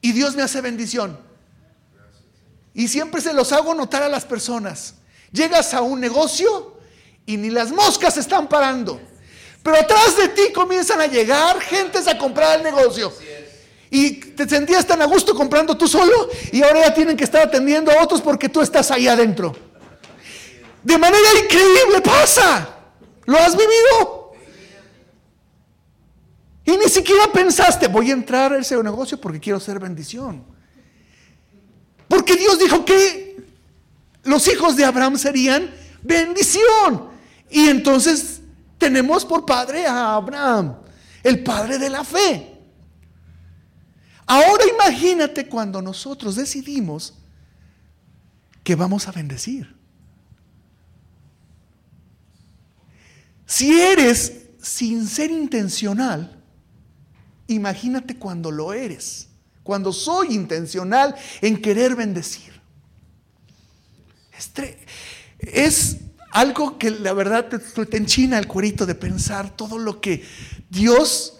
[0.00, 1.18] Y Dios me hace bendición.
[2.74, 4.94] Y siempre se los hago notar a las personas.
[5.32, 6.78] Llegas a un negocio
[7.26, 9.00] y ni las moscas están parando.
[9.62, 13.12] Pero atrás de ti comienzan a llegar gentes a comprar el negocio.
[13.90, 17.42] Y te sentías tan a gusto comprando tú solo y ahora ya tienen que estar
[17.42, 19.56] atendiendo a otros porque tú estás ahí adentro.
[20.82, 22.76] De manera increíble pasa.
[23.24, 24.17] ¿Lo has vivido?
[26.68, 30.44] Y ni siquiera pensaste, voy a entrar a ese negocio porque quiero ser bendición.
[32.06, 33.42] Porque Dios dijo que
[34.24, 35.70] los hijos de Abraham serían
[36.02, 37.08] bendición.
[37.48, 38.42] Y entonces
[38.76, 40.76] tenemos por padre a Abraham,
[41.22, 42.60] el padre de la fe.
[44.26, 47.14] Ahora imagínate cuando nosotros decidimos
[48.62, 49.74] que vamos a bendecir.
[53.46, 56.37] Si eres sin ser intencional,
[57.48, 59.28] Imagínate cuando lo eres,
[59.62, 62.52] cuando soy intencional en querer bendecir.
[65.40, 65.96] Es
[66.30, 70.24] algo que la verdad te, enchina el cuerito de pensar todo lo que
[70.68, 71.38] Dios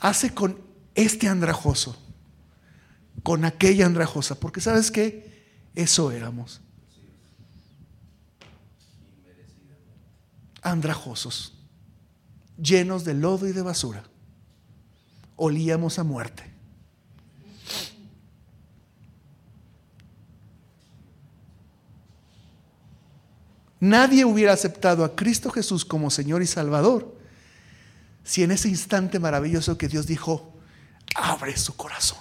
[0.00, 0.60] hace con
[0.96, 1.96] este andrajoso,
[3.22, 6.60] con aquella andrajosa, porque sabes que eso éramos.
[10.62, 11.54] Andrajosos,
[12.60, 14.11] llenos de lodo y de basura
[15.36, 16.52] olíamos a muerte.
[23.80, 27.16] Nadie hubiera aceptado a Cristo Jesús como Señor y Salvador
[28.22, 30.52] si en ese instante maravilloso que Dios dijo,
[31.16, 32.18] abre su corazón.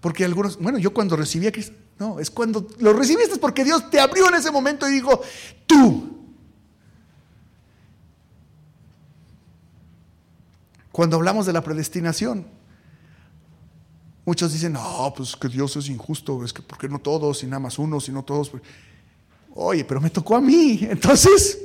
[0.00, 3.90] Porque algunos, bueno, yo cuando recibí a Cristo, no, es cuando lo recibiste porque Dios
[3.90, 5.20] te abrió en ese momento y dijo,
[5.66, 6.19] tú
[10.92, 12.46] Cuando hablamos de la predestinación,
[14.24, 17.46] muchos dicen, no, pues que Dios es injusto, es que ¿por qué no todos y
[17.46, 18.50] nada más unos y no todos?
[19.54, 21.58] Oye, pero me tocó a mí, entonces,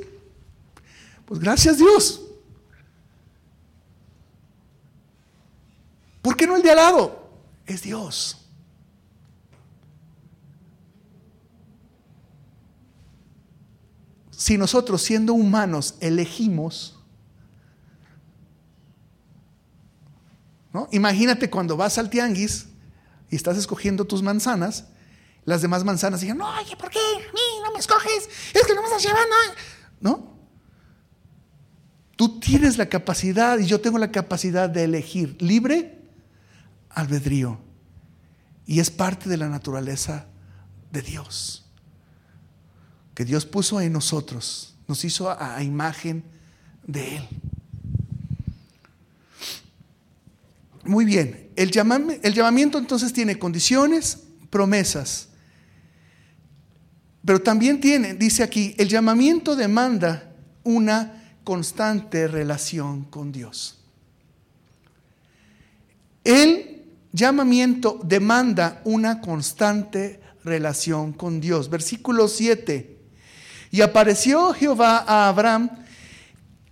[1.26, 2.22] pues gracias Dios.
[6.22, 7.30] ¿Por qué no el de al lado?
[7.68, 8.46] Es Dios.
[14.32, 17.00] Si nosotros siendo humanos elegimos
[20.92, 22.68] Imagínate cuando vas al tianguis
[23.30, 24.86] y estás escogiendo tus manzanas,
[25.46, 27.00] las demás manzanas digan, no, oye, ¿por qué?
[27.34, 29.36] mí no me escoges, es que no me estás llevando.
[30.00, 30.36] ¿No?
[32.16, 36.02] Tú tienes la capacidad y yo tengo la capacidad de elegir libre
[36.90, 37.60] albedrío.
[38.66, 40.28] Y es parte de la naturaleza
[40.92, 41.66] de Dios.
[43.14, 46.24] Que Dios puso en nosotros, nos hizo a imagen
[46.88, 47.30] de Él.
[50.86, 54.20] Muy bien, el, llamamiento entonces tiene condiciones,
[54.50, 55.30] promesas,
[57.26, 60.32] pero también tiene, dice aquí, el llamamiento demanda
[60.64, 63.80] una constante relación con Dios.
[67.12, 71.70] llamamiento demanda una constante relación con Dios.
[71.70, 72.98] Versículo 7.
[73.72, 75.70] Y apareció Jehová a Abraham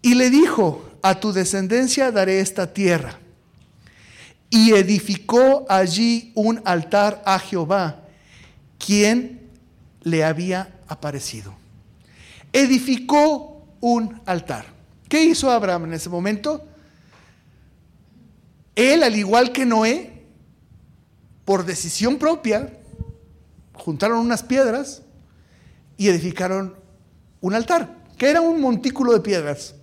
[0.02, 3.20] y le dijo, a tu descendencia daré esta tierra.
[4.56, 8.04] Y edificó allí un altar a Jehová,
[8.78, 9.50] quien
[10.04, 11.56] le había aparecido.
[12.52, 14.66] Edificó un altar.
[15.10, 16.64] ¿Qué hizo Abraham en ese momento?
[18.76, 20.22] Él, al igual que Noé,
[21.46, 22.78] por decisión propia,
[23.74, 25.02] juntaron unas piedras
[25.98, 26.76] y edificaron
[27.42, 29.74] un altar, que era un montículo de piedras.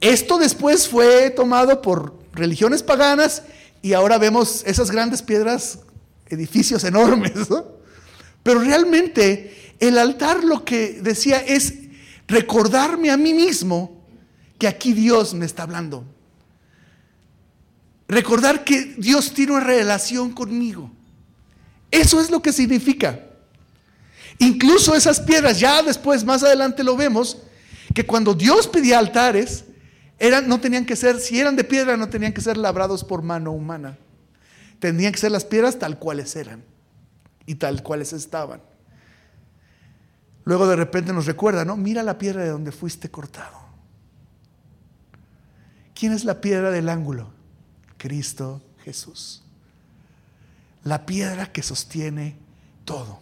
[0.00, 3.42] Esto después fue tomado por religiones paganas
[3.82, 5.80] y ahora vemos esas grandes piedras,
[6.28, 7.32] edificios enormes.
[8.42, 11.74] Pero realmente el altar lo que decía es
[12.28, 14.00] recordarme a mí mismo
[14.58, 16.04] que aquí Dios me está hablando.
[18.08, 20.90] Recordar que Dios tiene una relación conmigo.
[21.90, 23.20] Eso es lo que significa.
[24.38, 27.38] Incluso esas piedras, ya después, más adelante lo vemos,
[27.94, 29.64] que cuando Dios pedía altares,
[30.46, 33.52] no tenían que ser, si eran de piedra, no tenían que ser labrados por mano
[33.52, 33.96] humana.
[34.78, 36.62] Tenían que ser las piedras tal cuales eran
[37.46, 38.62] y tal cuales estaban.
[40.44, 41.76] Luego de repente nos recuerda, ¿no?
[41.76, 43.58] Mira la piedra de donde fuiste cortado.
[45.94, 47.30] ¿Quién es la piedra del ángulo?
[47.98, 49.42] Cristo Jesús
[50.84, 52.36] la piedra que sostiene
[52.84, 53.20] todo.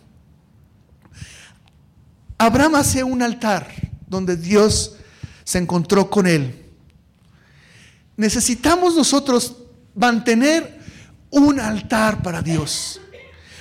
[2.39, 3.69] Abraham hace un altar
[4.07, 4.97] donde Dios
[5.45, 6.68] se encontró con él.
[8.19, 9.55] Necesitamos nosotros
[9.95, 10.77] mantener
[11.31, 13.01] un altar para Dios,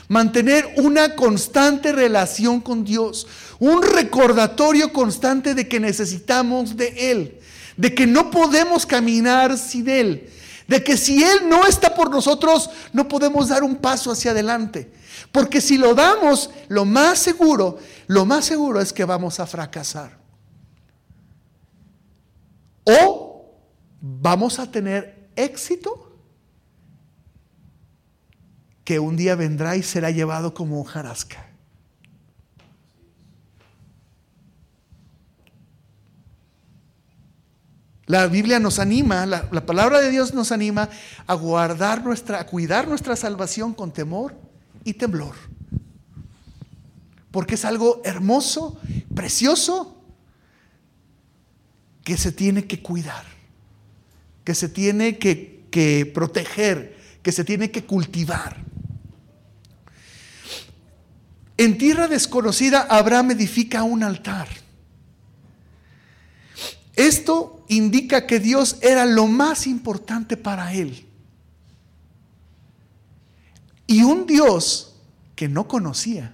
[0.07, 3.27] mantener una constante relación con Dios,
[3.59, 7.39] un recordatorio constante de que necesitamos de Él,
[7.77, 10.27] de que no podemos caminar sin Él,
[10.67, 14.91] de que si Él no está por nosotros, no podemos dar un paso hacia adelante.
[15.31, 17.77] Porque si lo damos, lo más seguro,
[18.07, 20.17] lo más seguro es que vamos a fracasar.
[22.85, 23.26] O
[24.01, 26.19] vamos a tener éxito
[28.83, 31.47] que un día vendrá y será llevado como hojarasca.
[38.07, 40.89] La Biblia nos anima, la, palabra de Dios nos anima
[41.27, 44.33] a guardar nuestra, a cuidar nuestra salvación con temor
[44.85, 45.35] y temblor.
[47.31, 48.79] Porque es algo hermoso,
[49.13, 50.01] precioso,
[52.05, 53.25] que se tiene que cuidar,
[54.47, 58.55] que se tiene que, que proteger, que se tiene que cultivar.
[61.57, 64.47] En tierra desconocida, Abraham edifica un altar.
[66.95, 71.05] Esto indica que Dios era lo más importante para él.
[73.85, 74.95] Y un Dios
[75.35, 76.33] que no conocía.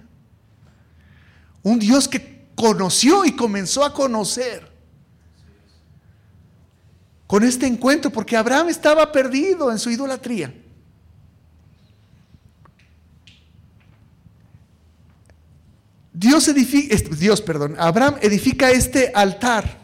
[1.64, 4.73] Un Dios que conoció y comenzó a conocer.
[7.34, 10.54] Con este encuentro, porque Abraham estaba perdido en su idolatría.
[16.12, 19.80] Dios edifica, Dios, perdón, Abraham edifica este altar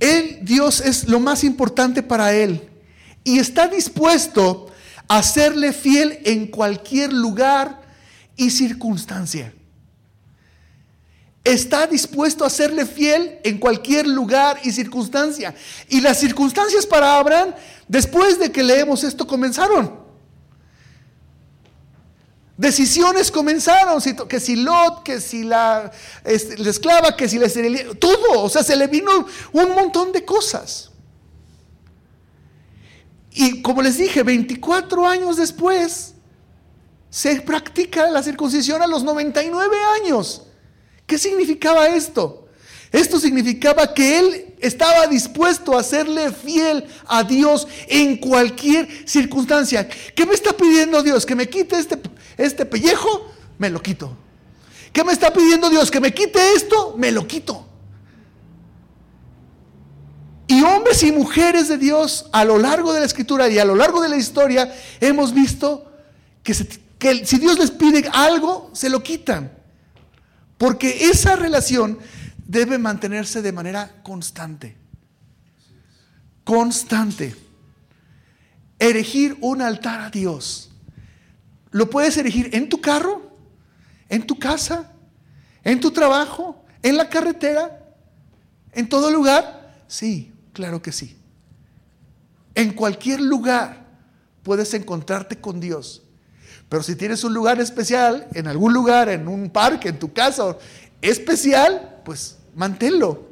[0.00, 2.68] él, Dios, es lo más importante para él.
[3.22, 4.66] Y está dispuesto
[5.06, 7.82] a serle fiel en cualquier lugar
[8.34, 9.54] y circunstancia.
[11.46, 15.54] Está dispuesto a serle fiel en cualquier lugar y circunstancia.
[15.88, 17.54] Y las circunstancias para Abraham,
[17.86, 19.94] después de que leemos esto, comenzaron.
[22.56, 25.92] Decisiones comenzaron, que si Lot, que si la,
[26.24, 27.46] la esclava, que si la
[28.00, 29.12] todo, o sea, se le vino
[29.52, 30.90] un montón de cosas.
[33.30, 36.14] Y como les dije, 24 años después,
[37.08, 40.45] se practica la circuncisión a los 99 años.
[41.06, 42.48] ¿Qué significaba esto?
[42.92, 49.88] Esto significaba que él estaba dispuesto a serle fiel a Dios en cualquier circunstancia.
[49.88, 51.26] ¿Qué me está pidiendo Dios?
[51.26, 52.00] Que me quite este
[52.36, 54.16] este pellejo, me lo quito.
[54.92, 55.90] ¿Qué me está pidiendo Dios?
[55.90, 57.66] Que me quite esto, me lo quito.
[60.48, 63.74] Y hombres y mujeres de Dios a lo largo de la escritura y a lo
[63.74, 65.90] largo de la historia hemos visto
[66.42, 66.54] que,
[66.98, 69.55] que si Dios les pide algo, se lo quitan.
[70.58, 71.98] Porque esa relación
[72.46, 74.76] debe mantenerse de manera constante.
[76.44, 77.34] Constante.
[78.78, 80.66] Erigir un altar a Dios
[81.76, 83.36] lo puedes elegir en tu carro,
[84.08, 84.92] en tu casa,
[85.62, 87.84] en tu trabajo, en la carretera,
[88.72, 89.82] en todo lugar.
[89.86, 91.18] Sí, claro que sí.
[92.54, 93.84] En cualquier lugar
[94.42, 96.02] puedes encontrarte con Dios.
[96.68, 100.56] Pero si tienes un lugar especial, en algún lugar, en un parque, en tu casa,
[101.00, 103.26] especial, pues manténlo.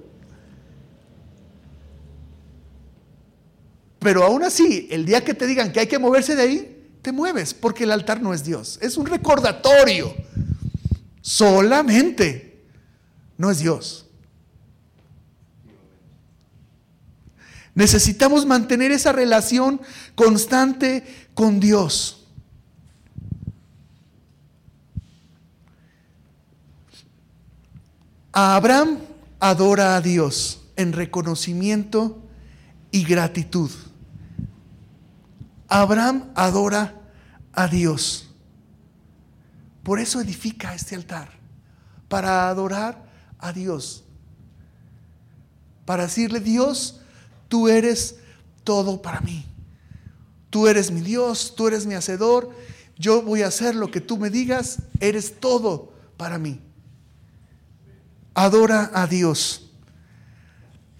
[3.99, 7.11] Pero aún así, el día que te digan que hay que moverse de ahí, te
[7.11, 8.78] mueves, porque el altar no es Dios.
[8.80, 10.14] Es un recordatorio.
[11.20, 12.62] Solamente.
[13.37, 14.07] No es Dios.
[17.74, 19.80] Necesitamos mantener esa relación
[20.14, 21.05] constante
[21.35, 22.24] con Dios.
[28.37, 28.99] Abraham
[29.39, 32.20] adora a Dios en reconocimiento
[32.91, 33.70] y gratitud.
[35.68, 37.01] Abraham adora
[37.53, 38.28] a Dios.
[39.85, 41.30] Por eso edifica este altar,
[42.09, 43.09] para adorar
[43.39, 44.03] a Dios.
[45.85, 47.03] Para decirle, Dios,
[47.47, 48.16] tú eres
[48.64, 49.47] todo para mí.
[50.51, 52.51] Tú eres mi Dios, tú eres mi hacedor.
[52.99, 56.64] Yo voy a hacer lo que tú me digas, eres todo para mí
[58.35, 59.70] adora a Dios,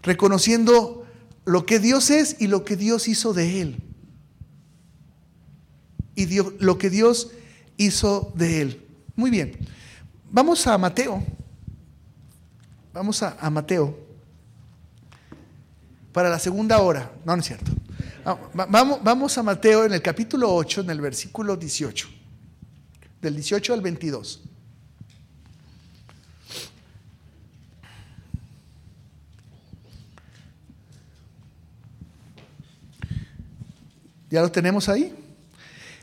[0.03, 1.07] reconociendo
[1.45, 3.83] lo que Dios es y lo que Dios hizo de él.
[6.17, 6.27] Y
[6.61, 7.33] lo que Dios
[7.77, 8.87] hizo de él.
[9.17, 9.59] Muy bien.
[10.31, 11.23] Vamos a Mateo.
[12.93, 13.99] Vamos a, a Mateo.
[16.13, 17.11] Para la segunda hora.
[17.25, 17.73] No, no es cierto.
[18.25, 22.09] Ah, vamos, vamos a Mateo en el capítulo 8, en el versículo 18.
[23.21, 24.43] Del 18 al 22.
[34.35, 35.15] ¿Ya lo tenemos ahí?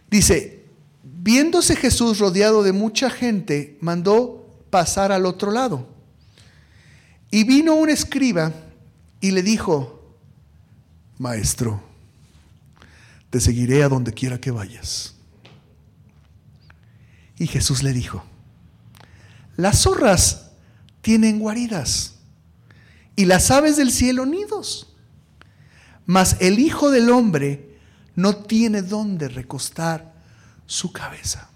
[0.10, 0.64] Dice,
[1.04, 5.86] viéndose Jesús rodeado de mucha gente, mandó pasar al otro lado.
[7.30, 8.54] Y vino un escriba
[9.20, 10.16] y le dijo,
[11.18, 11.84] Maestro,
[13.30, 15.14] te seguiré a donde quiera que vayas.
[17.38, 18.24] Y Jesús le dijo,
[19.58, 20.52] las zorras
[21.02, 22.16] tienen guaridas
[23.18, 24.96] y las aves del cielo nidos,
[26.06, 27.71] mas el Hijo del Hombre
[28.22, 30.14] no tiene dónde recostar
[30.66, 31.50] su cabeza.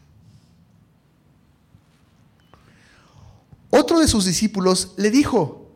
[3.69, 5.69] Otro de sus discípulos le dijo,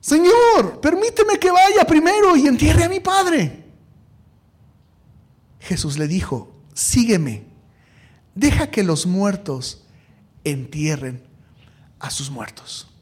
[0.00, 3.64] Señor, permíteme que vaya primero y entierre a mi padre.
[5.60, 7.46] Jesús le dijo, sígueme,
[8.34, 9.84] deja que los muertos
[10.44, 11.22] entierren
[12.00, 12.93] a sus muertos.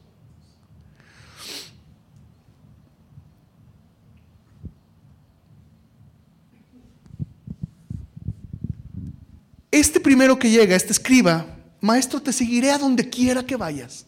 [9.73, 11.47] Este primero que llega, este escriba,
[11.81, 14.05] maestro, te seguiré a donde quiera que vayas.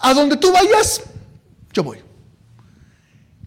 [0.00, 1.02] A donde tú vayas,
[1.74, 1.98] yo voy.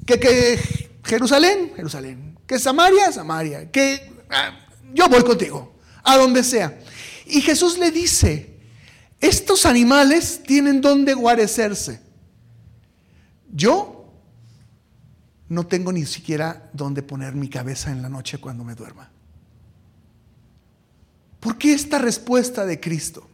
[0.06, 0.60] Que, que
[1.04, 2.38] Jerusalén, Jerusalén.
[2.46, 3.72] Que Samaria, Samaria.
[3.72, 4.56] Que ah,
[4.94, 5.74] yo voy contigo.
[6.04, 6.80] A donde sea.
[7.26, 8.60] Y Jesús le dice,
[9.20, 12.02] estos animales tienen donde guarecerse.
[13.52, 14.14] Yo
[15.50, 19.10] no tengo ni siquiera donde poner mi cabeza en la noche cuando me duerma.
[21.42, 23.28] ¿Por qué esta respuesta de Cristo?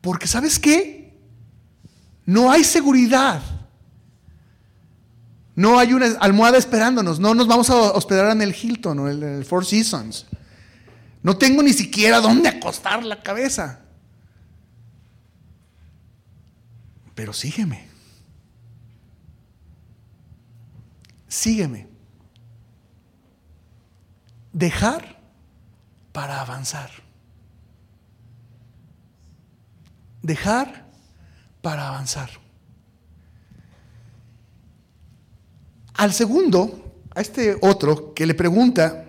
[0.00, 1.16] Porque sabes qué?
[2.26, 3.40] No hay seguridad.
[5.54, 7.20] No hay una almohada esperándonos.
[7.20, 10.26] No nos vamos a hospedar en el Hilton o en el Four Seasons.
[11.22, 13.80] No tengo ni siquiera dónde acostar la cabeza.
[17.14, 17.86] Pero sígueme.
[21.28, 21.87] Sígueme
[24.58, 25.16] dejar
[26.12, 26.90] para avanzar.
[30.20, 30.84] Dejar
[31.62, 32.28] para avanzar.
[35.94, 39.04] Al segundo, a este otro que le pregunta,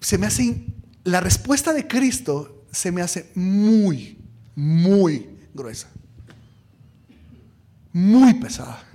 [0.00, 0.64] se me hace,
[1.02, 4.16] la respuesta de Cristo se me hace muy,
[4.54, 5.88] muy gruesa,
[7.92, 8.91] muy pesada.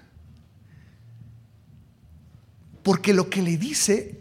[2.88, 4.18] Porque lo que le dice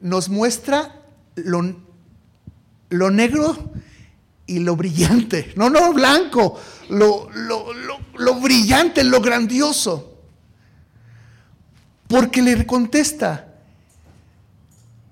[0.00, 1.02] nos muestra
[1.34, 1.74] lo,
[2.90, 3.72] lo, negro
[4.46, 5.52] y lo brillante.
[5.56, 6.60] No, no, blanco.
[6.90, 7.72] Lo, lo,
[8.14, 10.16] lo, brillante, lo grandioso.
[12.06, 13.52] Porque le contesta,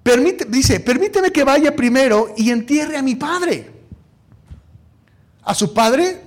[0.04, 3.72] permite, dice, permíteme que vaya primero y entierre a mi padre.
[5.42, 6.22] A su padre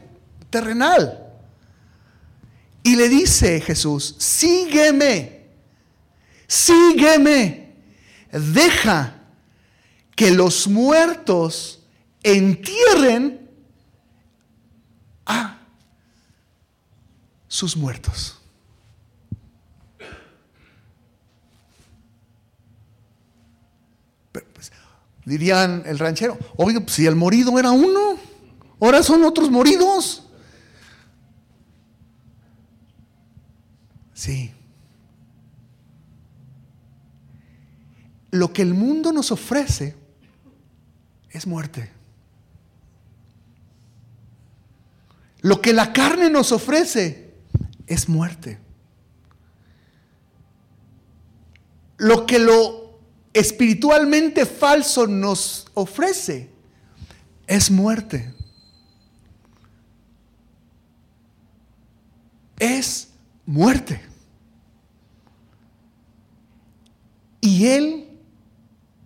[0.49, 1.23] terrenal.
[2.87, 5.45] Y le dice Jesús, sígueme,
[6.47, 7.75] sígueme,
[8.31, 9.23] deja
[10.15, 11.83] que los muertos
[12.23, 13.51] entierren
[15.25, 15.59] a
[17.49, 18.39] sus muertos.
[24.31, 24.71] Pero, pues,
[25.25, 28.17] dirían el ranchero, oye, pues, si el morido era uno,
[28.79, 30.26] ahora son otros moridos.
[34.17, 34.51] Sí.
[38.31, 39.95] Lo que el mundo nos ofrece
[41.29, 41.91] es muerte.
[45.41, 47.35] Lo que la carne nos ofrece
[47.85, 48.57] es muerte.
[51.97, 52.99] Lo que lo
[53.33, 56.49] espiritualmente falso nos ofrece
[57.45, 58.33] es muerte.
[62.57, 63.06] Es
[63.47, 63.99] muerte.
[67.41, 68.19] Y Él,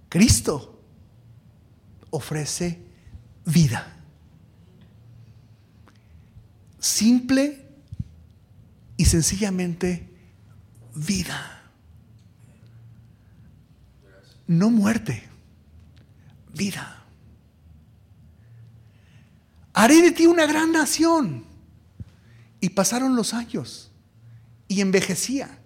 [0.09, 0.83] Cristo,
[2.09, 2.83] ofrece
[3.45, 3.95] vida.
[6.79, 7.65] Simple
[8.97, 10.09] y sencillamente
[10.95, 11.61] vida.
[14.47, 15.23] No muerte,
[16.53, 17.05] vida.
[19.73, 21.45] Haré de ti una gran nación.
[22.59, 23.90] Y pasaron los años
[24.71, 25.59] y envejecía.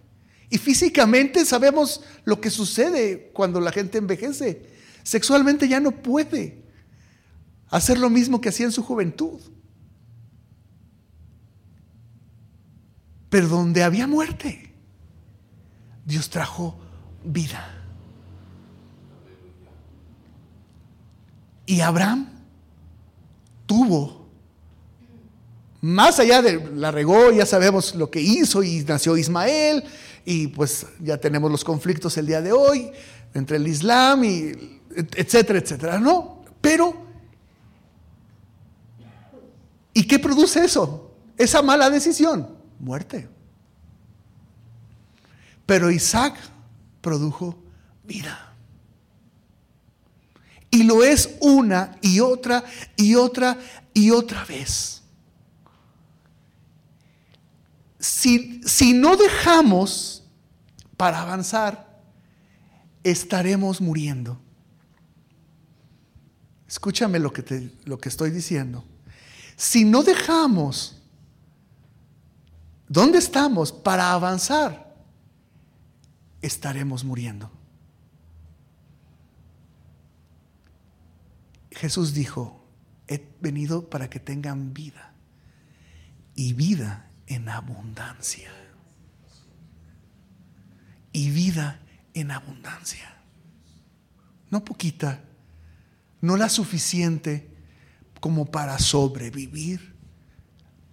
[0.50, 4.68] Y físicamente sabemos lo que sucede cuando la gente envejece.
[5.04, 6.64] Sexualmente ya no puede
[7.70, 9.40] hacer lo mismo que hacía en su juventud.
[13.30, 14.74] Pero donde había muerte,
[16.04, 16.80] Dios trajo
[17.24, 17.84] vida.
[21.68, 22.28] Y Abraham
[23.68, 24.25] tuvo,
[25.86, 29.84] más allá de la regó, ya sabemos lo que hizo y nació Ismael,
[30.26, 32.90] y pues ya tenemos los conflictos el día de hoy
[33.36, 36.44] entre el Islam y etcétera, etcétera, ¿no?
[36.60, 37.06] Pero,
[39.94, 41.12] ¿y qué produce eso?
[41.38, 43.30] Esa mala decisión, muerte.
[45.68, 46.36] Pero Isaac
[47.00, 47.60] produjo
[48.04, 48.56] vida.
[50.72, 52.64] Y lo es una y otra
[52.96, 53.60] y otra
[53.94, 55.04] y otra vez.
[58.06, 60.24] Si, si no dejamos
[60.96, 62.04] para avanzar,
[63.04, 64.40] estaremos muriendo.
[66.68, 68.86] Escúchame lo que, te, lo que estoy diciendo.
[69.56, 71.02] Si no dejamos
[72.88, 74.96] dónde estamos para avanzar,
[76.44, 77.50] estaremos muriendo.
[81.72, 82.68] Jesús dijo,
[83.08, 85.16] he venido para que tengan vida
[86.36, 88.52] y vida en abundancia.
[91.12, 91.80] Y vida
[92.14, 93.16] en abundancia.
[94.50, 95.22] No poquita,
[96.22, 97.50] no la suficiente
[98.20, 99.96] como para sobrevivir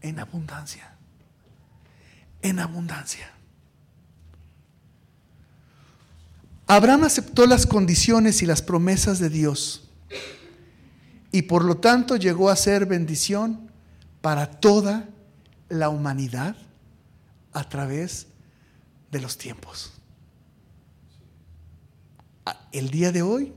[0.01, 0.95] en abundancia.
[2.41, 3.31] En abundancia.
[6.67, 9.91] Abraham aceptó las condiciones y las promesas de Dios
[11.33, 13.71] y por lo tanto llegó a ser bendición
[14.21, 15.09] para toda
[15.73, 16.55] la humanidad
[17.55, 18.27] a través
[19.11, 19.93] de los tiempos.
[22.73, 23.55] El día de hoy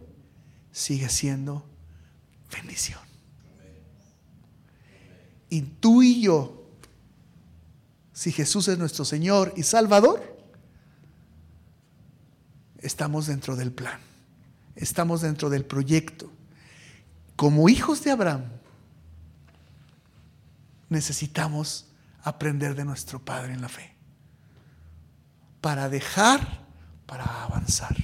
[0.71, 1.65] sigue siendo
[2.49, 3.01] bendición.
[5.49, 6.69] Y tú y yo,
[8.13, 10.37] si Jesús es nuestro Señor y Salvador,
[12.79, 13.99] estamos dentro del plan,
[14.77, 16.31] estamos dentro del proyecto.
[17.35, 18.45] Como hijos de Abraham,
[20.87, 21.87] necesitamos
[22.25, 23.95] aprender de nuestro Padre en la fe
[25.61, 26.59] para dejar,
[27.05, 27.95] para avanzar.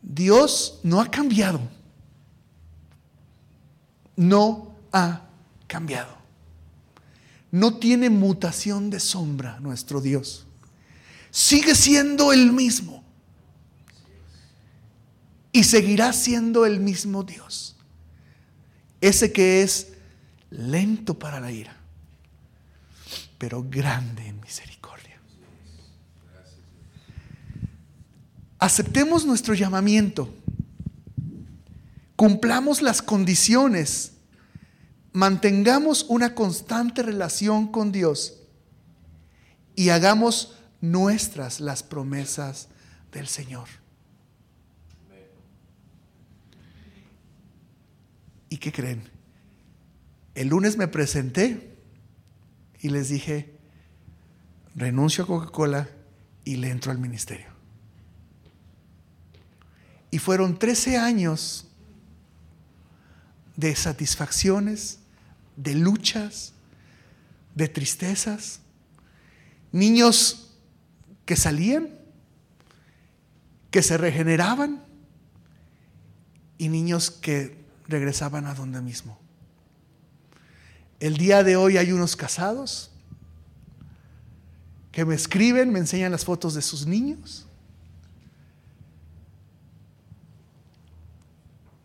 [0.00, 1.60] Dios no ha cambiado.
[4.16, 5.22] No ha
[5.66, 6.16] cambiado.
[7.50, 10.46] No tiene mutación de sombra nuestro Dios.
[11.30, 13.04] Sigue siendo el mismo.
[15.52, 17.76] Y seguirá siendo el mismo Dios.
[19.02, 19.92] Ese que es
[20.48, 21.75] lento para la ira,
[23.38, 25.20] pero grande en misericordia.
[28.58, 30.34] Aceptemos nuestro llamamiento.
[32.16, 34.12] Cumplamos las condiciones.
[35.12, 38.42] Mantengamos una constante relación con Dios
[39.74, 42.68] y hagamos nuestras las promesas
[43.12, 43.68] del Señor.
[48.48, 49.02] ¿Y qué creen?
[50.34, 51.75] El lunes me presenté
[52.80, 53.54] y les dije,
[54.74, 55.88] renuncio a Coca-Cola
[56.44, 57.46] y le entro al ministerio.
[60.10, 61.66] Y fueron 13 años
[63.56, 65.00] de satisfacciones,
[65.56, 66.52] de luchas,
[67.54, 68.60] de tristezas.
[69.72, 70.54] Niños
[71.24, 71.90] que salían,
[73.70, 74.84] que se regeneraban
[76.58, 79.25] y niños que regresaban a donde mismo.
[80.98, 82.90] El día de hoy hay unos casados
[84.92, 87.46] que me escriben, me enseñan las fotos de sus niños.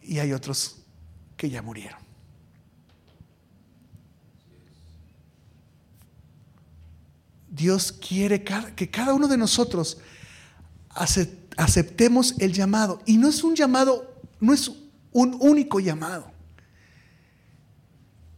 [0.01, 0.77] Y hay otros
[1.35, 1.99] que ya murieron.
[7.49, 9.97] Dios quiere que cada uno de nosotros
[10.89, 13.01] aceptemos el llamado.
[13.05, 14.71] Y no es un llamado, no es
[15.11, 16.30] un único llamado.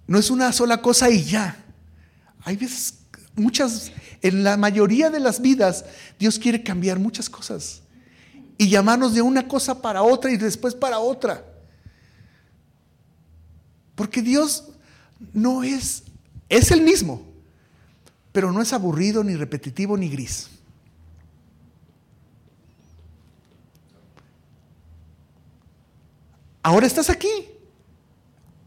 [0.07, 1.63] No es una sola cosa y ya.
[2.43, 2.95] Hay veces,
[3.35, 3.91] muchas,
[4.21, 5.85] en la mayoría de las vidas,
[6.19, 7.81] Dios quiere cambiar muchas cosas
[8.57, 11.45] y llamarnos de una cosa para otra y después para otra.
[13.95, 14.69] Porque Dios
[15.33, 16.03] no es,
[16.49, 17.25] es el mismo,
[18.31, 20.49] pero no es aburrido, ni repetitivo, ni gris.
[26.61, 27.27] Ahora estás aquí,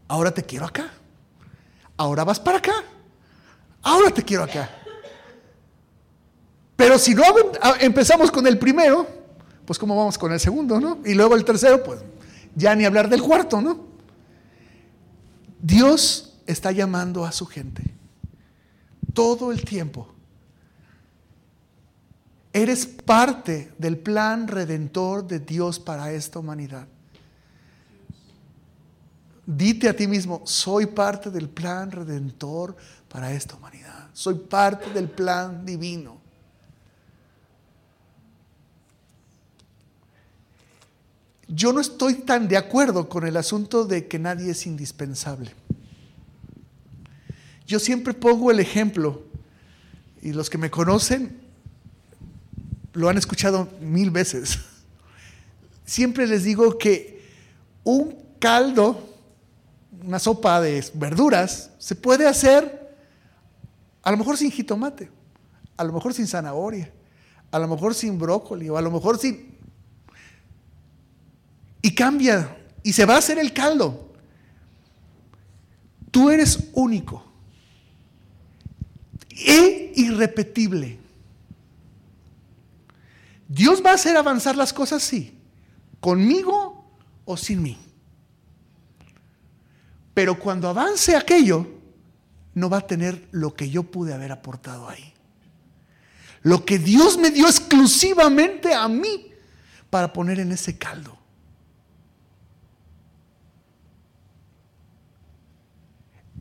[0.07, 0.91] ahora te quiero acá,
[1.97, 2.83] ahora vas para acá,
[3.81, 4.69] ahora te quiero acá.
[6.75, 7.23] Pero si no
[7.81, 9.07] empezamos con el primero,
[9.65, 10.99] pues cómo vamos con el segundo, ¿no?
[11.03, 11.99] Y luego el tercero, pues
[12.55, 13.87] ya ni hablar del cuarto, ¿no?
[15.59, 17.83] Dios está llamando a su gente
[19.13, 20.07] todo el tiempo.
[22.53, 26.87] Eres parte del plan redentor de Dios para esta humanidad.
[29.47, 32.75] Dite a ti mismo, soy parte del plan redentor
[33.07, 34.09] para esta humanidad.
[34.11, 36.19] Soy parte del plan divino.
[41.47, 45.53] Yo no estoy tan de acuerdo con el asunto de que nadie es indispensable.
[47.65, 49.23] Yo siempre pongo el ejemplo,
[50.21, 51.39] y los que me conocen
[52.91, 54.59] lo han escuchado mil veces.
[55.85, 57.21] Siempre les digo que
[57.85, 59.06] un caldo,
[60.03, 62.95] una sopa de verduras, se puede hacer
[64.03, 65.09] a lo mejor sin jitomate,
[65.75, 66.91] a lo mejor sin zanahoria,
[67.51, 69.57] a lo mejor sin brócoli, o a lo mejor sin
[71.81, 74.11] y cambia y se va a hacer el caldo.
[76.11, 77.23] Tú eres único
[79.29, 80.99] e irrepetible.
[83.47, 85.37] Dios va a hacer avanzar las cosas, sí,
[85.99, 86.85] conmigo
[87.25, 87.77] o sin mí.
[90.17, 91.67] Pero cuando avance aquello,
[92.55, 95.13] no va a tener lo que yo pude haber aportado ahí.
[96.41, 99.31] Lo que Dios me dio exclusivamente a mí
[99.91, 101.15] para poner en ese caldo.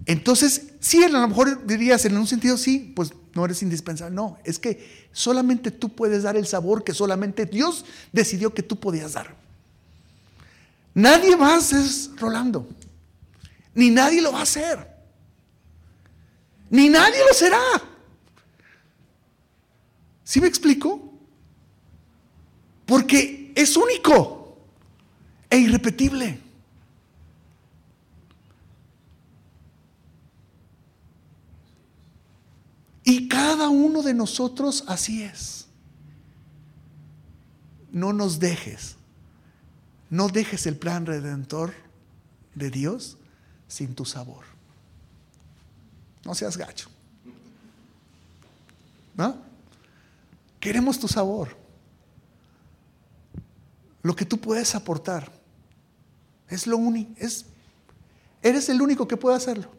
[0.06, 4.16] Entonces, sí, a lo mejor dirías en un sentido, sí, pues no eres indispensable.
[4.16, 8.80] No, es que solamente tú puedes dar el sabor que solamente Dios decidió que tú
[8.80, 9.36] podías dar.
[10.94, 12.66] Nadie más es Rolando.
[13.76, 14.88] Ni nadie lo va a hacer.
[16.70, 17.60] Ni nadie lo será.
[20.24, 21.12] ¿Sí me explico?
[22.86, 24.58] Porque es único
[25.50, 26.40] e irrepetible.
[33.04, 35.68] Y cada uno de nosotros así es.
[37.92, 38.96] No nos dejes.
[40.08, 41.74] No dejes el plan redentor
[42.54, 43.18] de Dios
[43.68, 44.44] sin tu sabor.
[46.24, 46.88] No seas gacho.
[49.16, 49.36] ¿No?
[50.60, 51.56] Queremos tu sabor.
[54.02, 55.30] Lo que tú puedes aportar.
[56.48, 57.12] Es lo único.
[57.16, 57.46] Es,
[58.42, 59.70] eres el único que puede hacerlo.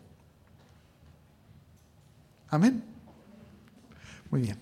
[2.50, 2.84] Amén.
[4.30, 4.58] Muy bien.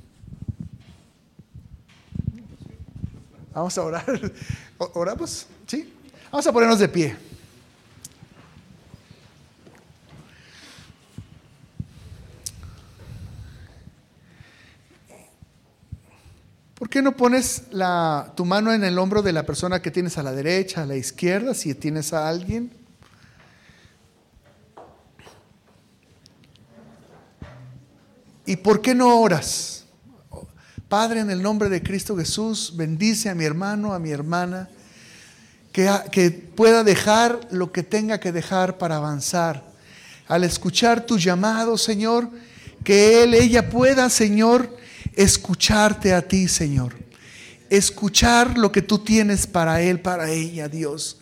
[3.53, 4.33] Vamos a orar.
[4.77, 5.47] ¿Oramos?
[5.65, 5.93] ¿Sí?
[6.31, 7.24] Vamos a ponernos de pie.
[16.95, 20.23] Qué no pones la, tu mano en el hombro de la persona que tienes a
[20.23, 22.71] la derecha, a la izquierda, si tienes a alguien?
[28.45, 29.83] ¿Y por qué no oras?
[30.87, 34.69] Padre, en el nombre de Cristo Jesús, bendice a mi hermano, a mi hermana,
[35.73, 39.69] que, que pueda dejar lo que tenga que dejar para avanzar.
[40.29, 42.29] Al escuchar tu llamado, Señor,
[42.85, 44.74] que él, ella pueda, Señor,
[45.15, 46.93] escucharte a ti, Señor.
[47.67, 51.17] escuchar lo que tú tienes para él, para ella, Dios.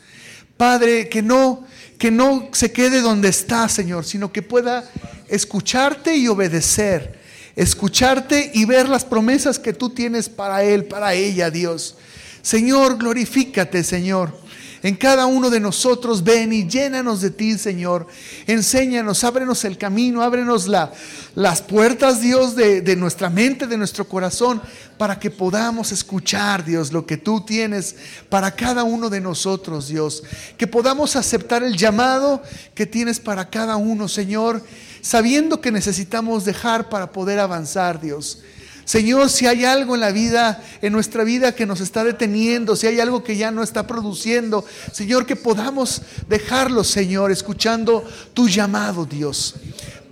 [0.58, 1.66] Padre, que no
[1.98, 4.84] que no se quede donde está, Señor, sino que pueda
[5.30, 7.18] escucharte y obedecer,
[7.56, 11.96] escucharte y ver las promesas que tú tienes para él, para ella, Dios.
[12.42, 14.43] Señor, glorifícate, Señor
[14.84, 16.24] en cada uno de nosotros.
[16.24, 18.06] Ven y llénanos de ti, Señor.
[18.46, 20.92] Enséñanos, ábrenos el camino, ábrenos la,
[21.36, 24.62] las puertas, Dios, de, de nuestra mente, de nuestro corazón,
[24.98, 27.96] para que podamos escuchar, Dios, lo que tú tienes
[28.30, 30.24] para cada uno de nosotros, Dios.
[30.58, 32.44] Que podamos aceptar el llamado
[32.76, 34.62] que tienes para cada uno, Señor,
[35.02, 38.44] sabiendo que necesitamos dejar para poder avanzar, Dios.
[38.86, 42.88] Señor, si hay algo en la vida, en nuestra vida que nos está deteniendo, si
[42.88, 48.04] hay algo que ya no está produciendo, Señor, que podamos dejarlo, Señor, escuchando
[48.34, 49.56] tu llamado, Dios.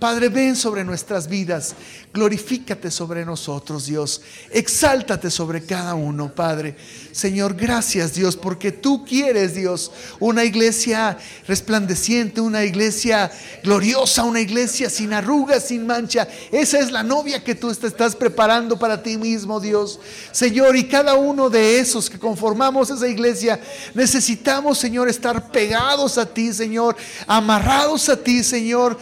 [0.02, 1.76] Padre, ven sobre nuestras vidas.
[2.12, 4.20] Glorifícate sobre nosotros, Dios.
[4.50, 6.74] Exáltate sobre cada uno, Padre.
[7.12, 13.30] Señor, gracias, Dios, porque tú quieres, Dios, una iglesia resplandeciente, una iglesia
[13.62, 16.26] gloriosa, una iglesia sin arrugas, sin mancha.
[16.50, 20.00] Esa es la novia que tú te estás preparando para ti mismo, Dios.
[20.32, 23.60] Señor, y cada uno de esos que conformamos esa iglesia,
[23.94, 26.96] necesitamos, Señor, estar pegados a ti, Señor,
[27.28, 28.98] amarrados a ti, Señor,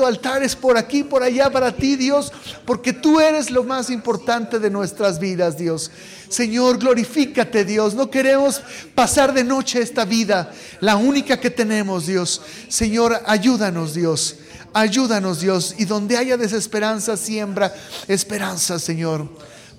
[0.00, 2.32] altares por aquí, por allá para ti, Dios,
[2.64, 5.90] porque tú eres lo más importante de nuestras vidas, Dios.
[6.28, 7.94] Señor, glorifícate, Dios.
[7.94, 8.62] No queremos
[8.94, 12.40] pasar de noche esta vida, la única que tenemos, Dios.
[12.68, 14.36] Señor, ayúdanos, Dios.
[14.72, 15.74] Ayúdanos, Dios.
[15.78, 17.74] Y donde haya desesperanza, siembra
[18.08, 19.28] esperanza, Señor.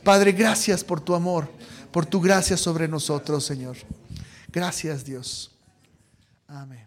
[0.04, 1.50] Padre, gracias por tu amor,
[1.92, 3.78] por tu gracia sobre nosotros, Señor.
[4.52, 5.52] Gracias, Dios.
[6.48, 6.83] Amén.